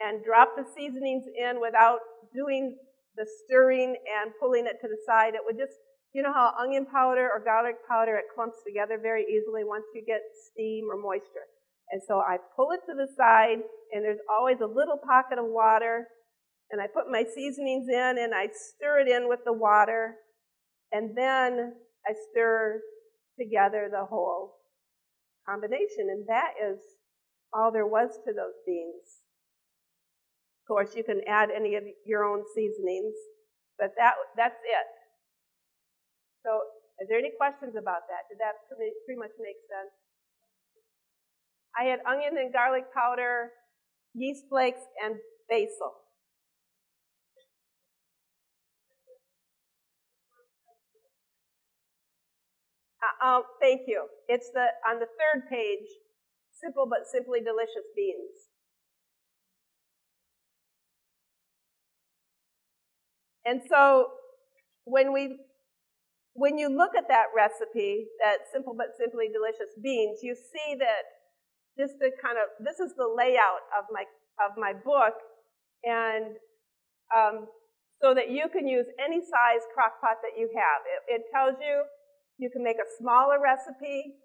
[0.00, 2.00] and drop the seasonings in without
[2.34, 2.76] doing
[3.16, 5.76] the stirring and pulling it to the side, it would just,
[6.12, 10.02] you know how onion powder or garlic powder, it clumps together very easily once you
[10.06, 11.46] get steam or moisture.
[11.90, 13.58] And so I pull it to the side
[13.92, 16.06] and there's always a little pocket of water
[16.70, 20.14] and I put my seasonings in and I stir it in with the water
[20.92, 21.74] and then
[22.06, 22.80] I stir
[23.38, 24.56] together the whole
[25.48, 26.78] combination, and that is
[27.52, 29.24] all there was to those beans.
[30.70, 33.10] Course, you can add any of your own seasonings,
[33.76, 34.86] but that that's it.
[36.46, 36.62] So,
[37.02, 38.30] is there any questions about that?
[38.30, 39.90] Did that pretty much make sense?
[41.74, 43.50] I had onion and garlic powder,
[44.14, 45.16] yeast flakes, and
[45.50, 45.90] basil.
[53.02, 54.06] Uh, um, thank you.
[54.28, 55.90] It's the on the third page,
[56.62, 58.49] simple but simply delicious beans.
[63.44, 64.08] And so
[64.84, 65.36] when we
[66.34, 71.04] when you look at that recipe, that simple but simply delicious beans, you see that
[71.78, 74.04] just the kind of this is the layout of my
[74.40, 75.16] of my book,
[75.84, 76.36] and
[77.12, 77.48] um,
[78.00, 80.80] so that you can use any size crock pot that you have.
[80.86, 81.84] It, it tells you
[82.38, 84.16] you can make a smaller recipe,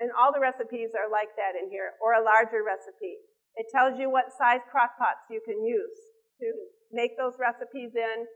[0.00, 3.16] and all the recipes are like that in here, or a larger recipe.
[3.56, 5.98] It tells you what size crock pots you can use
[6.40, 6.46] to
[6.92, 8.28] make those recipes in.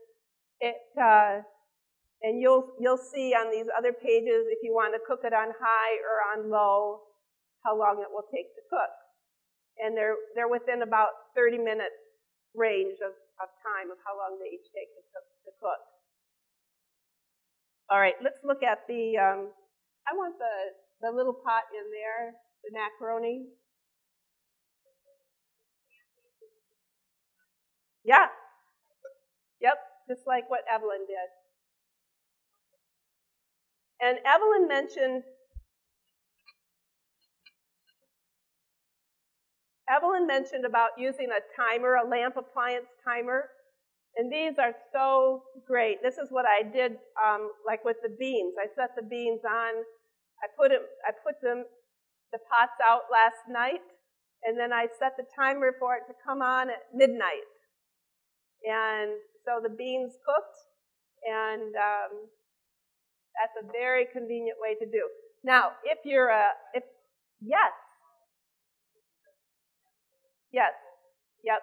[0.59, 1.41] It, uh,
[2.23, 5.51] and you'll, you'll see on these other pages if you want to cook it on
[5.59, 7.03] high or on low,
[7.67, 8.93] how long it will take to cook.
[9.83, 11.91] And they're, they're within about 30 minute
[12.55, 13.11] range of,
[13.43, 15.83] of time of how long they each take to, to cook.
[17.91, 19.51] All right, let's look at the, um,
[20.07, 20.55] I want the,
[21.03, 23.51] the little pot in there, the macaroni.
[28.05, 28.27] Yeah.
[29.59, 31.29] Yep, just like what Evelyn did.
[34.01, 35.23] And Evelyn mentioned
[39.89, 43.49] Evelyn mentioned about using a timer, a lamp appliance timer.
[44.15, 46.01] And these are so great.
[46.01, 48.53] This is what I did, um, like with the beans.
[48.57, 49.73] I set the beans on.
[50.43, 51.65] I put it, I put them,
[52.31, 53.81] the pots out last night,
[54.43, 57.47] and then I set the timer for it to come on at midnight.
[58.63, 59.11] And
[59.45, 60.59] so the beans cooked,
[61.27, 62.11] and um,
[63.35, 65.03] that's a very convenient way to do.
[65.43, 66.83] Now, if you're a, if
[67.41, 67.75] yes,
[70.51, 70.71] yes,
[71.43, 71.59] yep.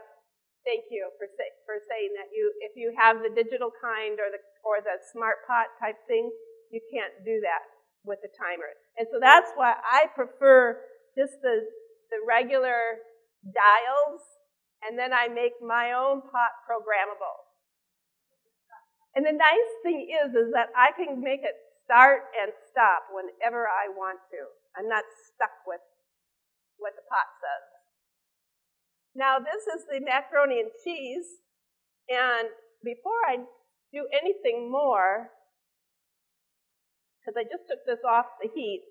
[0.60, 2.28] Thank you for say, for saying that.
[2.36, 6.28] You, if you have the digital kind or the or the smart pot type thing,
[6.70, 7.64] you can't do that
[8.04, 8.76] with the timer.
[9.00, 10.76] And so that's why I prefer
[11.16, 11.64] just the
[12.12, 13.00] the regular
[13.48, 14.20] dials,
[14.86, 17.48] and then I make my own pot programmable.
[19.14, 23.66] And the nice thing is, is that I can make it start and stop whenever
[23.66, 24.40] I want to.
[24.78, 25.82] I'm not stuck with
[26.78, 27.64] what the pot says.
[29.14, 31.42] Now this is the macaroni and cheese,
[32.08, 32.48] and
[32.82, 33.42] before I
[33.92, 35.34] do anything more,
[37.18, 38.86] because I just took this off the heat,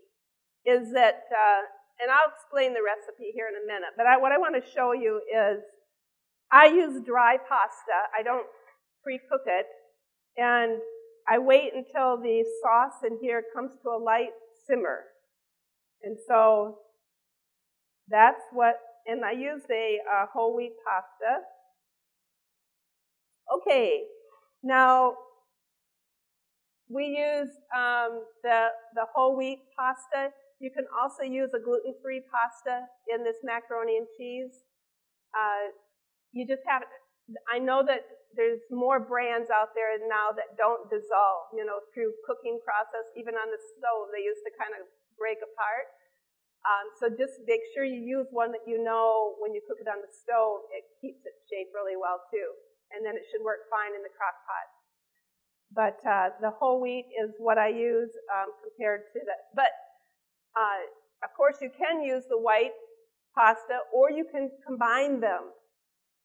[0.68, 1.64] is that, uh,
[2.04, 4.72] and I'll explain the recipe here in a minute, but I, what I want to
[4.76, 5.64] show you is
[6.52, 7.98] I use dry pasta.
[8.18, 8.48] I don't
[9.04, 9.66] pre-cook it,
[10.38, 10.80] and
[11.28, 14.32] I wait until the sauce in here comes to a light
[14.68, 15.04] simmer.
[16.04, 16.80] And so
[18.10, 18.76] that's what
[19.10, 20.00] and I use a
[20.32, 21.42] whole wheat pasta.
[23.56, 24.04] Okay,
[24.62, 25.16] now
[26.88, 30.30] we use um, the, the whole wheat pasta.
[30.60, 34.54] You can also use a gluten-free pasta in this macaroni and cheese.
[35.34, 35.72] Uh,
[36.32, 36.84] you just have,
[37.50, 38.06] I know that
[38.38, 43.34] there's more brands out there now that don't dissolve, you know, through cooking process, even
[43.34, 44.86] on the stove, they used to kind of
[45.18, 45.90] break apart.
[46.68, 49.90] Um, so just make sure you use one that you know when you cook it
[49.90, 52.50] on the stove, it keeps its shape really well too.
[52.92, 54.68] And then it should work fine in the crock pot.
[55.70, 59.54] But uh, the whole wheat is what I use um, compared to that.
[59.56, 59.72] But
[60.58, 60.82] uh,
[61.24, 62.74] of course, you can use the white
[63.38, 65.54] pasta or you can combine them,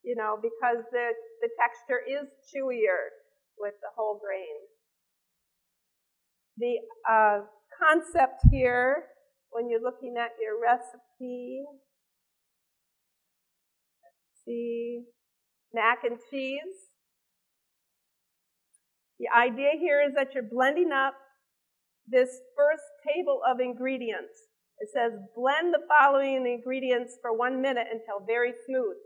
[0.04, 1.08] you know, because the,
[1.40, 3.08] the texture is chewier
[3.58, 4.60] with the whole grain.
[6.58, 6.76] The
[7.10, 7.40] uh,
[7.80, 9.04] concept here,
[9.50, 11.64] when you're looking at your recipe,
[14.44, 15.02] see,
[15.72, 16.60] mac and cheese.
[19.18, 21.14] The idea here is that you're blending up
[22.06, 24.34] this first table of ingredients.
[24.78, 28.96] It says blend the following ingredients for one minute until very smooth.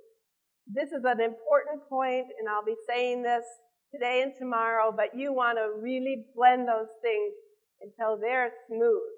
[0.68, 3.44] This is an important point, and I'll be saying this
[3.88, 7.32] today and tomorrow, but you want to really blend those things
[7.80, 9.08] until they're smooth.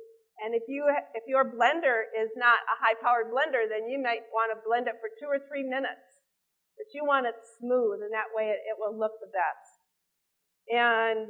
[0.47, 4.55] And if you if your blender is not a high-powered blender, then you might want
[4.55, 6.07] to blend it for two or three minutes.
[6.79, 9.75] But you want it smooth, and that way it, it will look the best.
[10.71, 11.29] And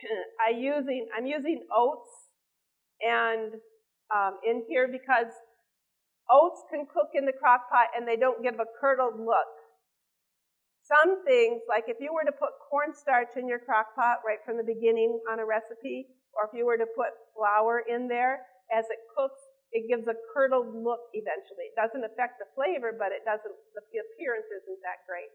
[0.40, 2.10] I using I'm using oats
[3.04, 3.60] and
[4.08, 5.30] um, in here because
[6.30, 9.52] oats can cook in the crock pot and they don't give a curdled look.
[10.84, 14.60] Some things, like if you were to put cornstarch in your crock pot right from
[14.60, 18.84] the beginning on a recipe, or if you were to put flour in there, as
[18.92, 19.40] it cooks,
[19.72, 21.72] it gives a curdled look eventually.
[21.72, 25.32] It doesn't affect the flavor, but it doesn't, the appearance isn't that great.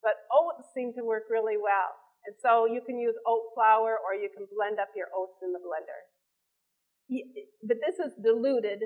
[0.00, 1.92] But oats seem to work really well.
[2.24, 5.50] And so you can use oat flour or you can blend up your oats in
[5.50, 6.00] the blender.
[7.62, 8.82] But this is diluted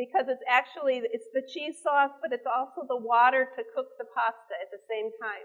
[0.00, 4.08] because it's actually, it's the cheese sauce, but it's also the water to cook the
[4.16, 5.44] pasta at the same time.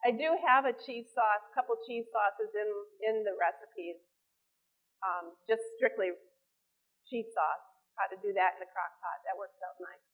[0.00, 2.68] I do have a cheese sauce, a couple cheese sauces in,
[3.04, 4.00] in the recipes
[5.04, 6.16] um, just strictly
[7.04, 7.64] cheese sauce,
[8.00, 9.20] how to do that in the crock pot.
[9.28, 10.04] That works out nice.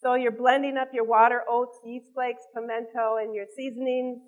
[0.00, 4.24] So you're blending up your water, oats, yeast flakes, pimento, and your seasonings,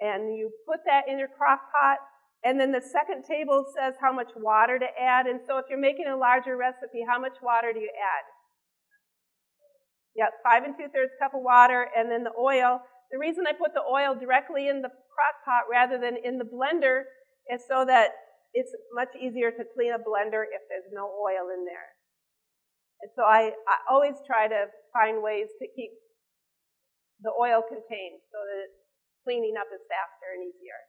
[0.00, 1.98] and you put that in your crock pot.
[2.44, 5.26] And then the second table says how much water to add.
[5.26, 8.24] And so if you're making a larger recipe, how much water do you add?
[10.14, 12.82] Yep, five and two thirds cup of water, and then the oil.
[13.10, 16.46] The reason I put the oil directly in the crock pot rather than in the
[16.46, 17.06] blender
[17.50, 18.10] is so that
[18.54, 21.94] it's much easier to clean a blender if there's no oil in there.
[23.02, 25.94] And so I, I always try to find ways to keep
[27.22, 28.68] the oil contained so that
[29.22, 30.80] cleaning up is faster and easier.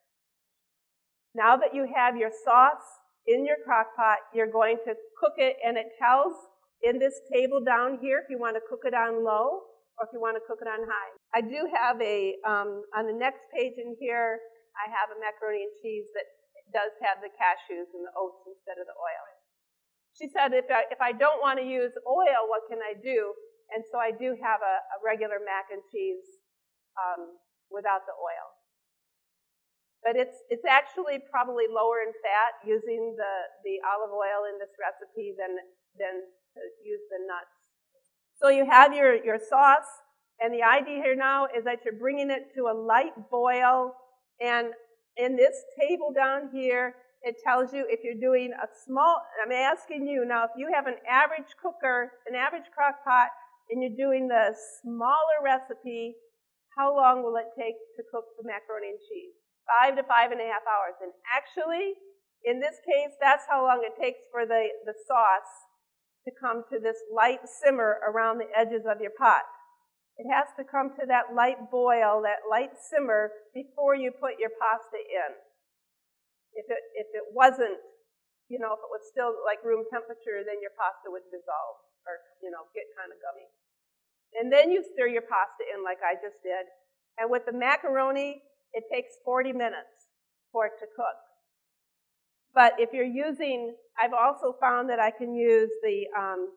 [1.35, 2.85] Now that you have your sauce
[3.27, 6.33] in your crock pot, you're going to cook it and it tells
[6.81, 9.69] in this table down here if you want to cook it on low
[9.99, 11.11] or if you want to cook it on high.
[11.35, 14.39] I do have a, um, on the next page in here,
[14.79, 16.25] I have a macaroni and cheese that
[16.71, 19.23] does have the cashews and the oats instead of the oil.
[20.15, 23.35] She said, if I, if I don't want to use oil, what can I do?
[23.69, 26.25] And so I do have a, a regular mac and cheese
[26.97, 27.37] um,
[27.69, 28.58] without the oil.
[30.03, 33.33] But it's, it's actually probably lower in fat using the,
[33.67, 35.59] the olive oil in this recipe than,
[35.99, 36.23] than
[36.55, 37.51] to use the nuts.
[38.39, 39.91] So you have your, your sauce,
[40.39, 43.91] and the idea here now is that you're bringing it to a light boil,
[44.39, 44.71] and
[45.17, 50.07] in this table down here, it tells you if you're doing a small, I'm asking
[50.07, 53.27] you now, if you have an average cooker, an average crock pot,
[53.69, 56.15] and you're doing the smaller recipe,
[56.77, 59.38] how long will it take to cook the macaroni and cheese?
[59.69, 60.97] Five to five and a half hours.
[60.97, 61.93] And actually,
[62.41, 65.53] in this case, that's how long it takes for the, the sauce
[66.25, 69.45] to come to this light simmer around the edges of your pot.
[70.19, 74.51] It has to come to that light boil, that light simmer, before you put your
[74.59, 75.31] pasta in.
[76.57, 77.79] If it, if it wasn't,
[78.51, 82.19] you know, if it was still like room temperature, then your pasta would dissolve or,
[82.43, 83.47] you know, get kind of gummy.
[84.35, 86.67] And then you stir your pasta in like I just did.
[87.15, 88.43] And with the macaroni,
[88.73, 90.09] it takes 40 minutes
[90.51, 91.19] for it to cook.
[92.53, 96.49] But if you're using, I've also found that I can use the, um,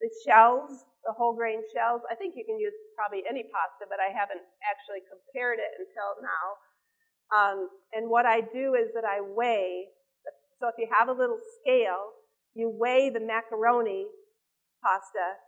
[0.00, 2.04] the shells the whole grain shells.
[2.12, 6.20] I think you can use probably any pasta, but I haven't actually compared it until
[6.20, 6.46] now.
[7.32, 7.58] Um,
[7.96, 9.88] and what I do is that I weigh,
[10.60, 12.12] so if you have a little scale,
[12.52, 14.04] you weigh the macaroni
[14.84, 15.40] pasta,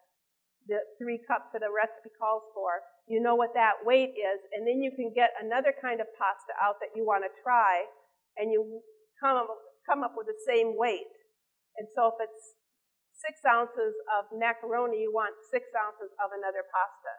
[0.65, 2.81] the three cups that a recipe calls for.
[3.11, 6.55] You know what that weight is, and then you can get another kind of pasta
[6.63, 7.91] out that you want to try,
[8.39, 8.81] and you
[9.19, 9.51] come
[9.83, 11.11] come up with the same weight.
[11.75, 12.55] And so if it's
[13.19, 17.15] six ounces of macaroni, you want six ounces of another pasta.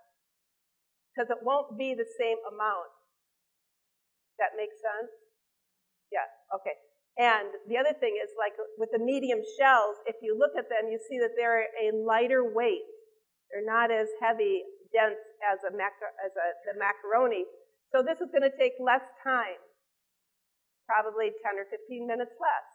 [1.11, 2.87] Because it won't be the same amount.
[4.39, 5.11] That makes sense?
[6.07, 6.25] Yeah,
[6.55, 6.79] okay.
[7.19, 10.87] And the other thing is like with the medium shells, if you look at them,
[10.87, 12.87] you see that they're a lighter weight.
[13.51, 17.47] They're not as heavy, dense as a, as a the macaroni.
[17.91, 19.59] So this is going to take less time,
[20.87, 22.69] probably 10 or 15 minutes less.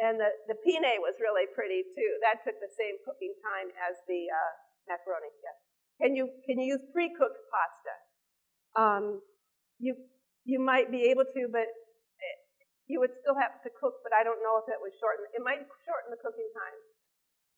[0.00, 2.10] And the, the penne was really pretty too.
[2.24, 4.52] That took the same cooking time as the uh,
[4.88, 5.28] macaroni.
[5.44, 5.56] Yeah.
[6.00, 7.94] Can you can you use pre-cooked pasta?
[8.80, 9.04] Um,
[9.76, 9.92] you
[10.48, 11.68] you might be able to, but
[12.90, 15.22] you would still have to cook, but I don't know if it would shorten.
[15.30, 16.76] It might shorten the cooking time.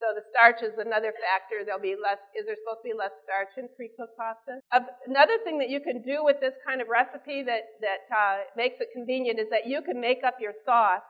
[0.03, 1.63] So the starch is another factor.
[1.63, 2.19] There'll be less.
[2.35, 4.59] Is there supposed to be less starch in pre-cooked pasta?
[5.07, 8.83] Another thing that you can do with this kind of recipe that that uh, makes
[8.83, 11.07] it convenient is that you can make up your sauce.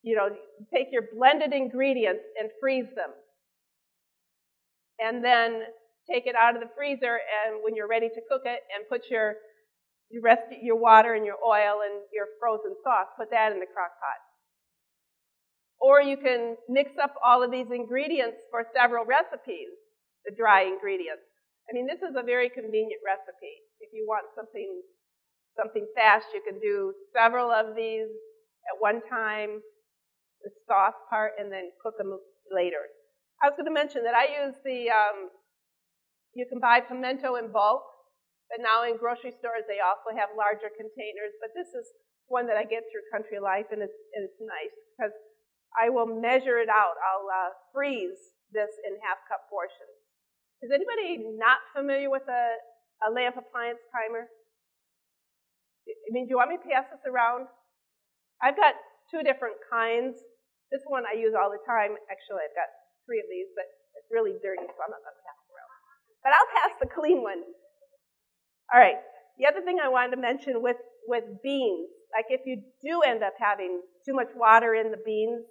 [0.00, 0.32] You know,
[0.72, 3.12] take your blended ingredients and freeze them,
[4.96, 5.68] and then
[6.08, 7.20] take it out of the freezer.
[7.20, 9.36] And when you're ready to cook it, and put your
[10.08, 13.68] you rest your water and your oil and your frozen sauce, put that in the
[13.68, 14.31] crock pot.
[15.82, 19.74] Or you can mix up all of these ingredients for several recipes,
[20.24, 21.26] the dry ingredients.
[21.66, 23.66] I mean, this is a very convenient recipe.
[23.82, 24.70] If you want something,
[25.58, 28.06] something fast, you can do several of these
[28.70, 29.58] at one time,
[30.46, 32.14] the sauce part, and then cook them
[32.46, 32.86] later.
[33.42, 35.34] I was going to mention that I use the, um,
[36.38, 37.82] you can buy pimento in bulk.
[38.52, 41.32] But now in grocery stores, they also have larger containers.
[41.40, 41.88] But this is
[42.28, 45.16] one that I get through Country Life, and it's, and it's nice because
[45.78, 46.96] I will measure it out.
[47.00, 49.96] I'll uh, freeze this in half cup portions.
[50.62, 52.44] Is anybody not familiar with a,
[53.02, 54.28] a lamp appliance timer?
[55.88, 57.50] I mean, do you want me to pass this around?
[58.38, 58.78] I've got
[59.10, 60.22] two different kinds.
[60.70, 61.98] This one I use all the time.
[62.06, 62.70] Actually, I've got
[63.04, 63.66] three of these, but
[63.98, 65.72] it's really dirty, so I'm not going to pass it around.
[66.22, 67.42] But I'll pass the clean one.
[68.70, 69.02] All right.
[69.42, 70.78] The other thing I wanted to mention with,
[71.10, 75.42] with beans, like if you do end up having too much water in the beans,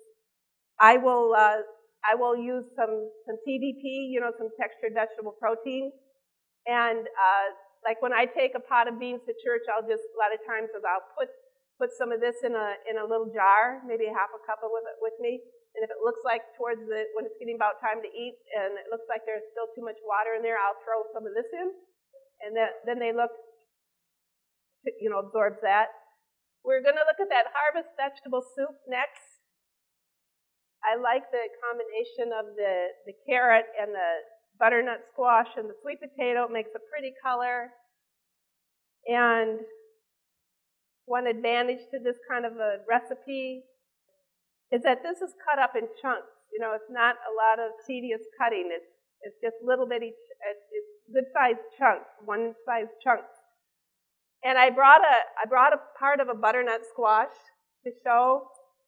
[0.81, 1.61] I will, uh,
[2.01, 2.89] I will use some,
[3.29, 5.93] some TVP, you know, some textured vegetable protein.
[6.65, 7.47] And, uh,
[7.85, 10.41] like when I take a pot of beans to church, I'll just, a lot of
[10.41, 11.29] times I'll put,
[11.77, 14.73] put some of this in a, in a little jar, maybe half a cup of
[14.73, 15.41] it with me.
[15.77, 18.75] And if it looks like towards the, when it's getting about time to eat and
[18.75, 21.47] it looks like there's still too much water in there, I'll throw some of this
[21.53, 21.69] in
[22.41, 23.31] and then, then they look,
[24.99, 25.93] you know, absorbs that.
[26.65, 29.30] We're going to look at that harvest vegetable soup next.
[30.81, 32.73] I like the combination of the,
[33.05, 34.11] the carrot and the
[34.57, 36.45] butternut squash and the sweet potato.
[36.45, 37.69] It makes a pretty color.
[39.05, 39.59] And
[41.05, 43.63] one advantage to this kind of a recipe
[44.71, 46.31] is that this is cut up in chunks.
[46.53, 48.69] You know, it's not a lot of tedious cutting.
[48.71, 48.87] It's,
[49.21, 50.65] it's just little bitty, it's
[51.13, 53.35] good sized chunks, one size chunks.
[54.43, 57.35] And I brought a I brought a part of a butternut squash
[57.85, 58.47] to show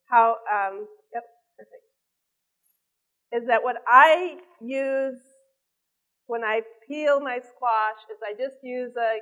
[0.09, 1.23] how um, yep
[1.57, 1.82] perfect
[3.33, 5.19] is that what I use
[6.27, 9.19] when I peel my squash is I just use a,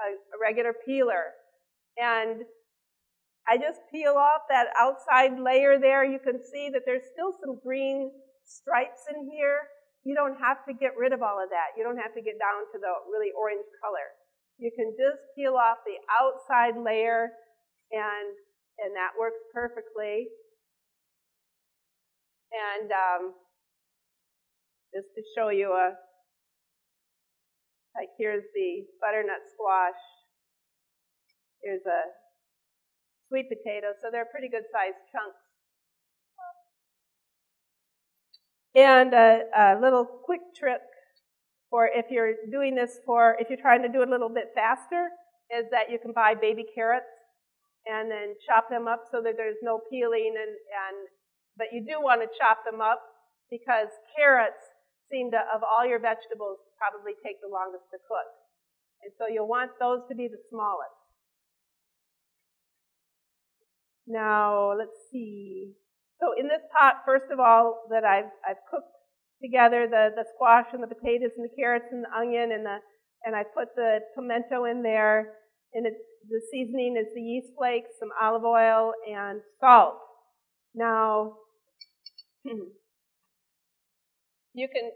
[0.00, 1.32] a, a regular peeler
[1.96, 2.42] and
[3.48, 6.04] I just peel off that outside layer there.
[6.04, 8.10] You can see that there's still some green
[8.44, 9.68] stripes in here
[10.04, 11.78] you don't have to get rid of all of that.
[11.78, 14.10] You don't have to get down to the really orange color.
[14.58, 17.30] You can just peel off the outside layer
[17.90, 18.28] and
[18.82, 20.26] and that works perfectly.
[22.52, 23.32] And um,
[24.94, 25.96] just to show you a
[27.96, 30.00] like here's the butternut squash.
[31.62, 32.02] Here's a
[33.28, 35.40] sweet potato, so they're pretty good sized chunks.
[38.74, 40.80] And a, a little quick trick
[41.68, 44.52] for if you're doing this for, if you're trying to do it a little bit
[44.54, 45.08] faster,
[45.52, 47.12] is that you can buy baby carrots
[47.86, 51.08] and then chop them up so that there's no peeling and, and
[51.56, 53.00] but you do want to chop them up
[53.50, 54.62] because carrots
[55.10, 58.30] seem to, of all your vegetables, probably take the longest to cook.
[59.04, 60.96] And so you'll want those to be the smallest.
[64.06, 65.76] Now, let's see.
[66.20, 68.90] So in this pot, first of all, that I've, I've cooked
[69.42, 72.78] together the, the squash and the potatoes and the carrots and the onion and the,
[73.24, 75.34] and I put the pimento in there
[75.74, 79.98] and it's, the seasoning is the yeast flakes, some olive oil, and salt.
[80.74, 81.34] Now,
[82.44, 82.58] you
[84.54, 84.90] can,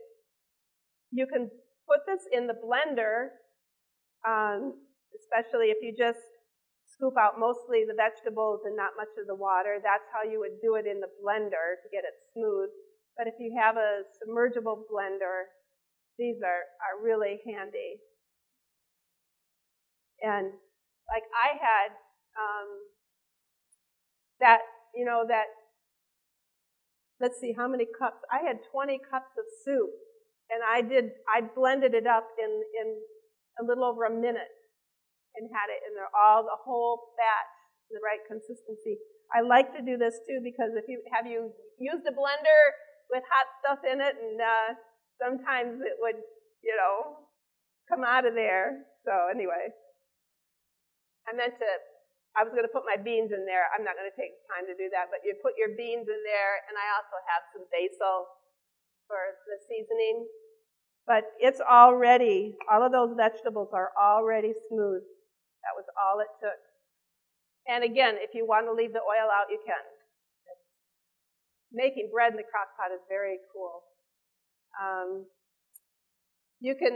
[1.12, 1.50] you can
[1.88, 3.28] put this in the blender,
[4.26, 4.74] um,
[5.14, 6.18] especially if you just
[6.86, 9.78] scoop out mostly the vegetables and not much of the water.
[9.82, 12.70] That's how you would do it in the blender to get it smooth.
[13.16, 15.52] But if you have a submergible blender,
[16.18, 18.00] these are, are really handy.
[20.22, 20.52] And
[21.12, 21.90] like I had
[22.36, 22.68] um,
[24.40, 24.60] that,
[24.94, 25.44] you know, that,
[27.20, 28.20] let's see, how many cups?
[28.32, 29.90] I had 20 cups of soup.
[30.46, 32.86] And I did, I blended it up in, in
[33.58, 34.52] a little over a minute
[35.34, 37.56] and had it in there, all the whole batch,
[37.90, 39.02] the right consistency.
[39.34, 41.50] I like to do this too because if you have you
[41.82, 42.62] used a blender
[43.10, 44.68] with hot stuff in it, and uh,
[45.18, 46.18] sometimes it would,
[46.62, 47.26] you know,
[47.90, 48.86] come out of there.
[49.04, 49.74] So anyway,
[51.26, 51.70] I meant to.
[52.36, 53.64] I was going to put my beans in there.
[53.72, 56.20] I'm not going to take time to do that, but you put your beans in
[56.20, 58.28] there, and I also have some basil
[59.08, 60.28] for the seasoning.
[61.08, 65.00] But it's already, all of those vegetables are already smooth.
[65.64, 66.60] That was all it took.
[67.66, 69.80] And again, if you want to leave the oil out, you can.
[71.72, 73.82] Making bread in the crock pot is very cool.
[74.76, 75.24] Um,
[76.60, 76.94] you can,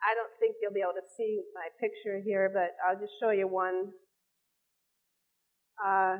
[0.00, 3.30] I don't think you'll be able to see my picture here, but I'll just show
[3.30, 3.92] you one.
[5.84, 6.16] Uh,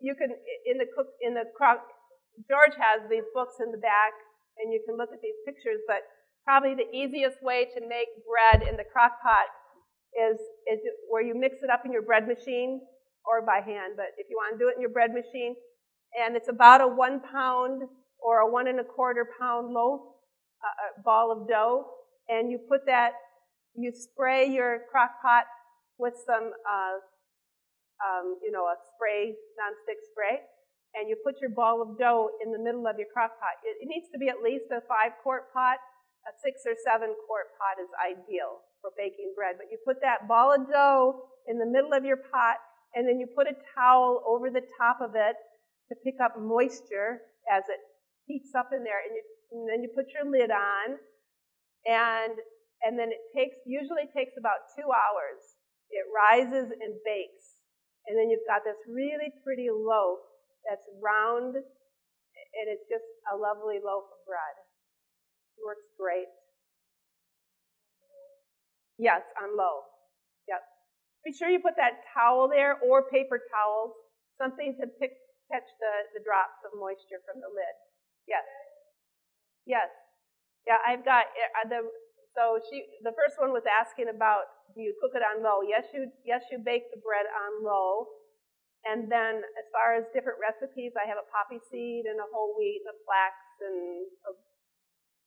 [0.00, 0.30] you can,
[0.66, 1.80] in the cook, in the crock,
[2.48, 4.12] George has these books in the back,
[4.58, 6.02] and you can look at these pictures, but
[6.44, 9.48] probably the easiest way to make bread in the crock pot
[10.14, 10.38] is,
[10.70, 12.80] is where you mix it up in your bread machine
[13.24, 15.56] or by hand, but if you want to do it in your bread machine,
[16.14, 17.82] and it's about a one pound
[18.22, 20.00] or a one and a quarter pound loaf,
[20.62, 21.86] uh, ball of dough,
[22.28, 23.12] and you put that,
[23.74, 25.44] you spray your crock pot
[25.98, 26.98] with some, uh,
[28.02, 30.42] um, you know, a spray, nonstick spray,
[30.94, 33.58] and you put your ball of dough in the middle of your crock pot.
[33.62, 35.78] It, it needs to be at least a five quart pot.
[36.24, 39.60] A six or seven quart pot is ideal for baking bread.
[39.60, 42.56] But you put that ball of dough in the middle of your pot,
[42.96, 45.36] and then you put a towel over the top of it
[45.88, 47.20] to pick up moisture
[47.52, 47.76] as it
[48.24, 49.22] heats up in there, and, you,
[49.52, 50.96] and then you put your lid on,
[51.84, 52.40] and
[52.84, 55.44] and then it takes usually takes about two hours.
[55.92, 57.53] It rises and bakes,
[58.06, 60.20] and then you've got this really pretty loaf
[60.68, 64.56] that's round, and it's just a lovely loaf of bread.
[65.60, 66.28] Works great.
[68.98, 69.84] Yes, on low.
[70.48, 70.62] Yep.
[71.24, 73.96] Be sure you put that towel there or paper towels,
[74.38, 75.16] something to pick,
[75.50, 77.74] catch the, the drops of moisture from the lid.
[78.28, 78.44] Yes.
[79.66, 79.88] Yes.
[80.68, 81.80] Yeah, I've got uh, the
[82.34, 85.62] so she the first one was asking about do you cook it on low?
[85.62, 88.20] Yes, you yes you bake the bread on low.
[88.84, 92.52] And then as far as different recipes, I have a poppy seed and a whole
[92.52, 93.32] wheat and a flax
[93.64, 94.32] and a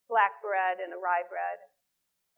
[0.05, 1.57] black bread and a rye bread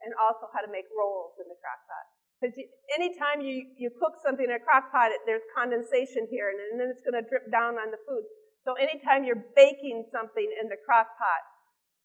[0.03, 2.05] and also how to make rolls in the crock pot.
[2.39, 2.55] Because
[2.95, 6.79] anytime you, you cook something in a crock pot, it, there's condensation here, and, and
[6.79, 8.23] then it's going to drip down on the food.
[8.63, 11.43] So anytime you're baking something in the crock pot,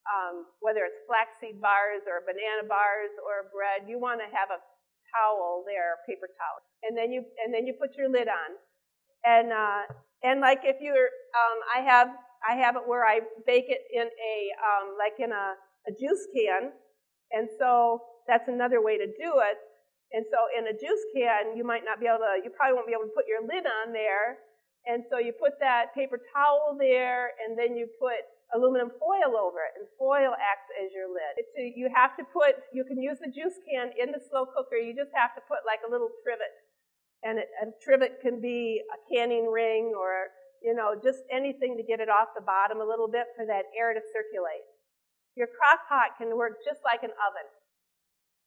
[0.05, 4.59] um, whether it's flaxseed bars or banana bars or bread, you want to have a
[5.13, 8.49] towel there, paper towel, and then you and then you put your lid on,
[9.25, 9.83] and uh,
[10.23, 12.09] and like if you're, um, I have
[12.47, 16.27] I have it where I bake it in a um, like in a, a juice
[16.35, 16.71] can,
[17.31, 19.57] and so that's another way to do it.
[20.13, 22.87] And so in a juice can, you might not be able to, you probably won't
[22.87, 24.37] be able to put your lid on there.
[24.85, 28.21] And so you put that paper towel there, and then you put
[28.53, 31.41] aluminum foil over it, and foil acts as your lid.
[31.41, 34.45] It's a, you have to put, you can use the juice can in the slow
[34.45, 36.53] cooker, you just have to put like a little trivet.
[37.25, 40.29] And it, a trivet can be a canning ring or,
[40.61, 43.65] you know, just anything to get it off the bottom a little bit for that
[43.73, 44.65] air to circulate.
[45.33, 47.47] Your crock pot can work just like an oven.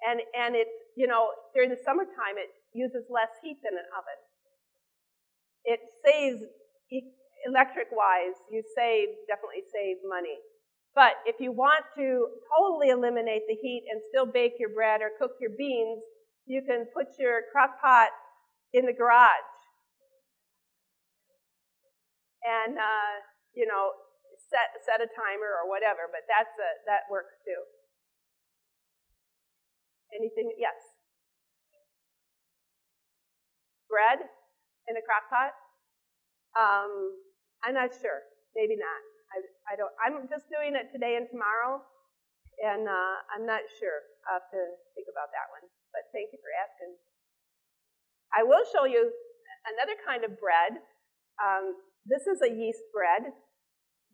[0.07, 4.19] And, and it, you know, during the summertime, it uses less heat than an oven.
[5.67, 6.47] It saves,
[7.47, 10.39] electric wise, you save, definitely save money.
[10.95, 15.14] But if you want to totally eliminate the heat and still bake your bread or
[15.18, 16.03] cook your beans,
[16.47, 18.09] you can put your crock pot
[18.72, 19.47] in the garage.
[22.43, 23.14] And, uh,
[23.55, 23.93] you know,
[24.49, 27.61] set set a timer or whatever, but that's a, that works too.
[30.16, 30.51] Anything?
[30.57, 30.74] Yes.
[33.91, 34.24] Bread
[34.89, 35.53] in a crock pot?
[36.57, 37.12] Um,
[37.65, 38.23] I'm not sure.
[38.57, 39.01] Maybe not.
[39.35, 39.37] I,
[39.71, 39.95] I don't.
[40.01, 41.83] I'm just doing it today and tomorrow,
[42.65, 43.99] and uh, I'm not sure.
[44.29, 44.63] I have to
[44.97, 45.67] think about that one.
[45.93, 46.93] But thank you for asking.
[48.33, 49.11] I will show you
[49.69, 50.81] another kind of bread.
[51.41, 53.33] Um, this is a yeast bread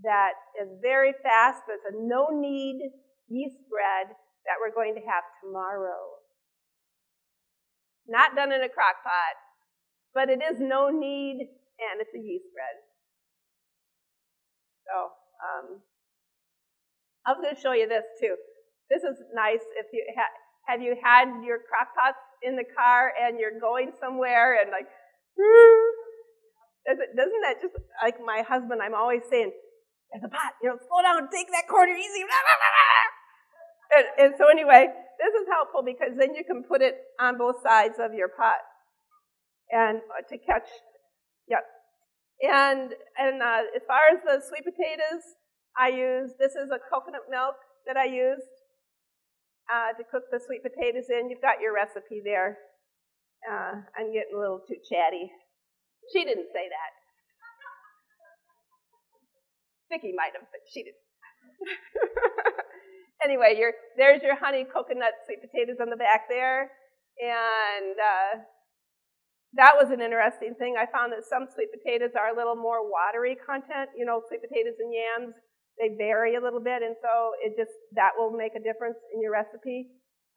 [0.02, 1.62] that is very fast.
[1.68, 2.80] It's a no knead
[3.28, 4.14] yeast bread
[4.46, 6.20] that we're going to have tomorrow.
[8.06, 9.36] not done in a crock pot,
[10.12, 12.76] but it is no knead and it's a yeast bread.
[14.84, 14.96] So,
[15.40, 15.80] um,
[17.26, 18.36] I was going to show you this too.
[18.90, 20.36] This is nice if you ha-
[20.68, 24.88] have you had your crock pots in the car and you're going somewhere and like,
[26.84, 28.80] doesn't that just like my husband?
[28.84, 29.52] I'm always saying,
[30.12, 32.24] "There's a pot, you know, slow down, take that corner easy."
[33.94, 34.88] And, and so anyway,
[35.22, 38.58] this is helpful because then you can put it on both sides of your pot
[39.70, 40.66] and uh, to catch,
[41.46, 41.62] yep.
[42.42, 45.22] And and uh, as far as the sweet potatoes,
[45.78, 47.56] I use this is a coconut milk
[47.86, 48.54] that I used
[49.70, 51.30] uh, to cook the sweet potatoes in.
[51.30, 52.58] You've got your recipe there.
[53.44, 55.30] Uh, I'm getting a little too chatty.
[56.12, 56.92] She didn't say that.
[59.90, 61.04] Vicki might have, but she didn't.
[63.24, 63.54] anyway,
[63.96, 66.72] there's your honey coconut sweet potatoes on the back there.
[67.20, 68.42] And uh,
[69.56, 70.74] that was an interesting thing.
[70.74, 73.90] I found that some sweet potatoes are a little more watery content.
[73.96, 75.34] You know, sweet potatoes and yams,
[75.78, 79.22] they vary a little bit, and so it just that will make a difference in
[79.22, 79.90] your recipe.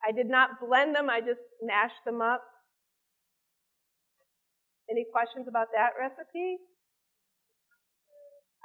[0.05, 2.41] I did not blend them; I just mashed them up.
[4.89, 6.57] Any questions about that recipe?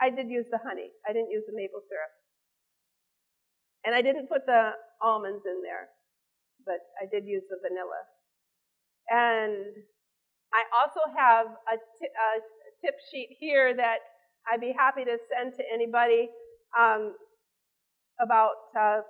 [0.00, 0.90] I did use the honey.
[1.08, 2.12] I didn't use the maple syrup.
[3.84, 5.90] And I didn't put the almonds in there,
[6.64, 8.02] but I did use the vanilla.
[9.10, 9.82] And
[10.54, 12.30] I also have a, t- a
[12.84, 13.98] tip sheet here that
[14.50, 16.28] I'd be happy to send to anybody
[16.78, 17.14] um,
[18.20, 19.00] about uh,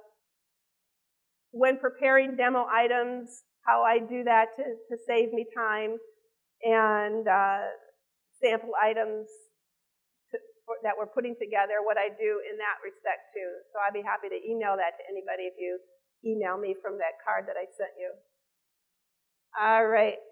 [1.51, 5.97] when preparing demo items, how I do that to, to save me time,
[6.63, 7.75] and uh,
[8.41, 9.27] sample items
[10.31, 13.51] to, for, that we're putting together, what I do in that respect too.
[13.73, 15.79] So I'd be happy to email that to anybody if you
[16.25, 18.11] email me from that card that I sent you.
[19.59, 20.23] All right.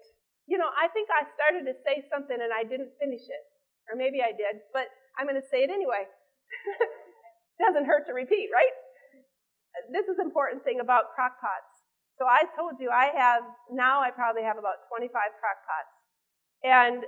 [0.51, 3.43] You know, I think I started to say something and I didn't finish it.
[3.87, 6.03] Or maybe I did, but I'm going to say it anyway.
[7.63, 8.75] Doesn't hurt to repeat, right?
[9.95, 11.87] This is an important thing about crock pots.
[12.19, 15.07] So I told you I have, now I probably have about 25
[15.39, 15.95] crock pots.
[16.67, 17.07] And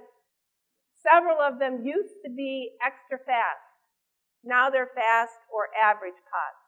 [1.04, 3.68] several of them used to be extra fast.
[4.48, 6.64] Now they're fast or average pots.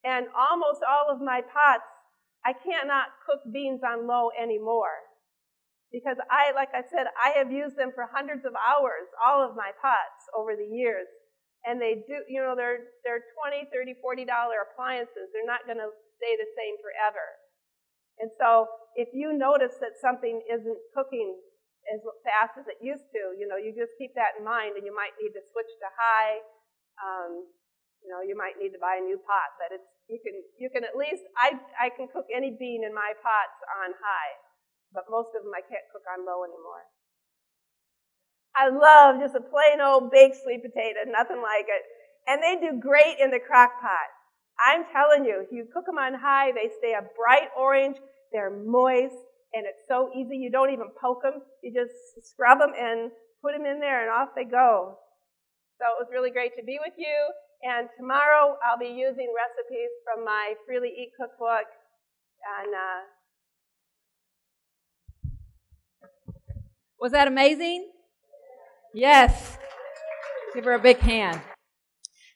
[0.00, 1.92] And almost all of my pots,
[2.40, 5.12] I cannot cook beans on low anymore.
[5.94, 9.54] Because I, like I said, I have used them for hundreds of hours, all of
[9.54, 11.06] my pots over the years.
[11.62, 15.30] And they do, you know, they're, they're 20, 30, 40 dollar appliances.
[15.30, 17.24] They're not going to stay the same forever.
[18.18, 18.66] And so
[18.98, 21.38] if you notice that something isn't cooking
[21.92, 23.36] as fast as it used to.
[23.36, 25.88] You know, you just keep that in mind, and you might need to switch to
[25.92, 26.40] high.
[27.00, 27.44] Um,
[28.00, 30.68] you know, you might need to buy a new pot, but it's you can you
[30.68, 34.32] can at least I I can cook any bean in my pots on high,
[34.94, 36.86] but most of them I can't cook on low anymore.
[38.54, 41.82] I love just a plain old baked sweet potato, nothing like it,
[42.30, 44.08] and they do great in the crock pot.
[44.62, 47.98] I'm telling you, if you cook them on high, they stay a bright orange.
[48.30, 49.18] They're moist
[49.54, 50.36] and it's so easy.
[50.36, 51.42] You don't even poke them.
[51.62, 51.94] You just
[52.26, 54.98] scrub them and put them in there, and off they go.
[55.78, 57.16] So it was really great to be with you.
[57.62, 61.70] And tomorrow I'll be using recipes from my Freely Eat cookbook.
[62.44, 63.00] And uh,
[67.04, 67.86] was that amazing?
[68.94, 69.58] Yes.
[70.54, 71.38] Give her a big hand.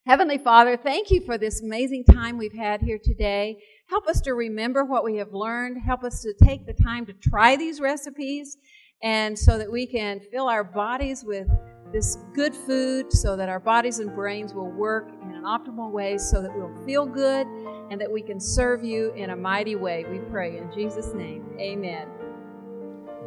[0.07, 3.63] Heavenly Father, thank you for this amazing time we've had here today.
[3.89, 5.81] Help us to remember what we have learned.
[5.81, 8.59] Help us to take the time to try these recipes
[9.03, 11.49] and so that we can fill our bodies with
[11.91, 16.19] this good food so that our bodies and brains will work in an optimal way
[16.19, 17.47] so that we'll feel good
[17.91, 20.05] and that we can serve you in a mighty way.
[20.11, 21.57] We pray in Jesus' name.
[21.59, 22.18] Amen.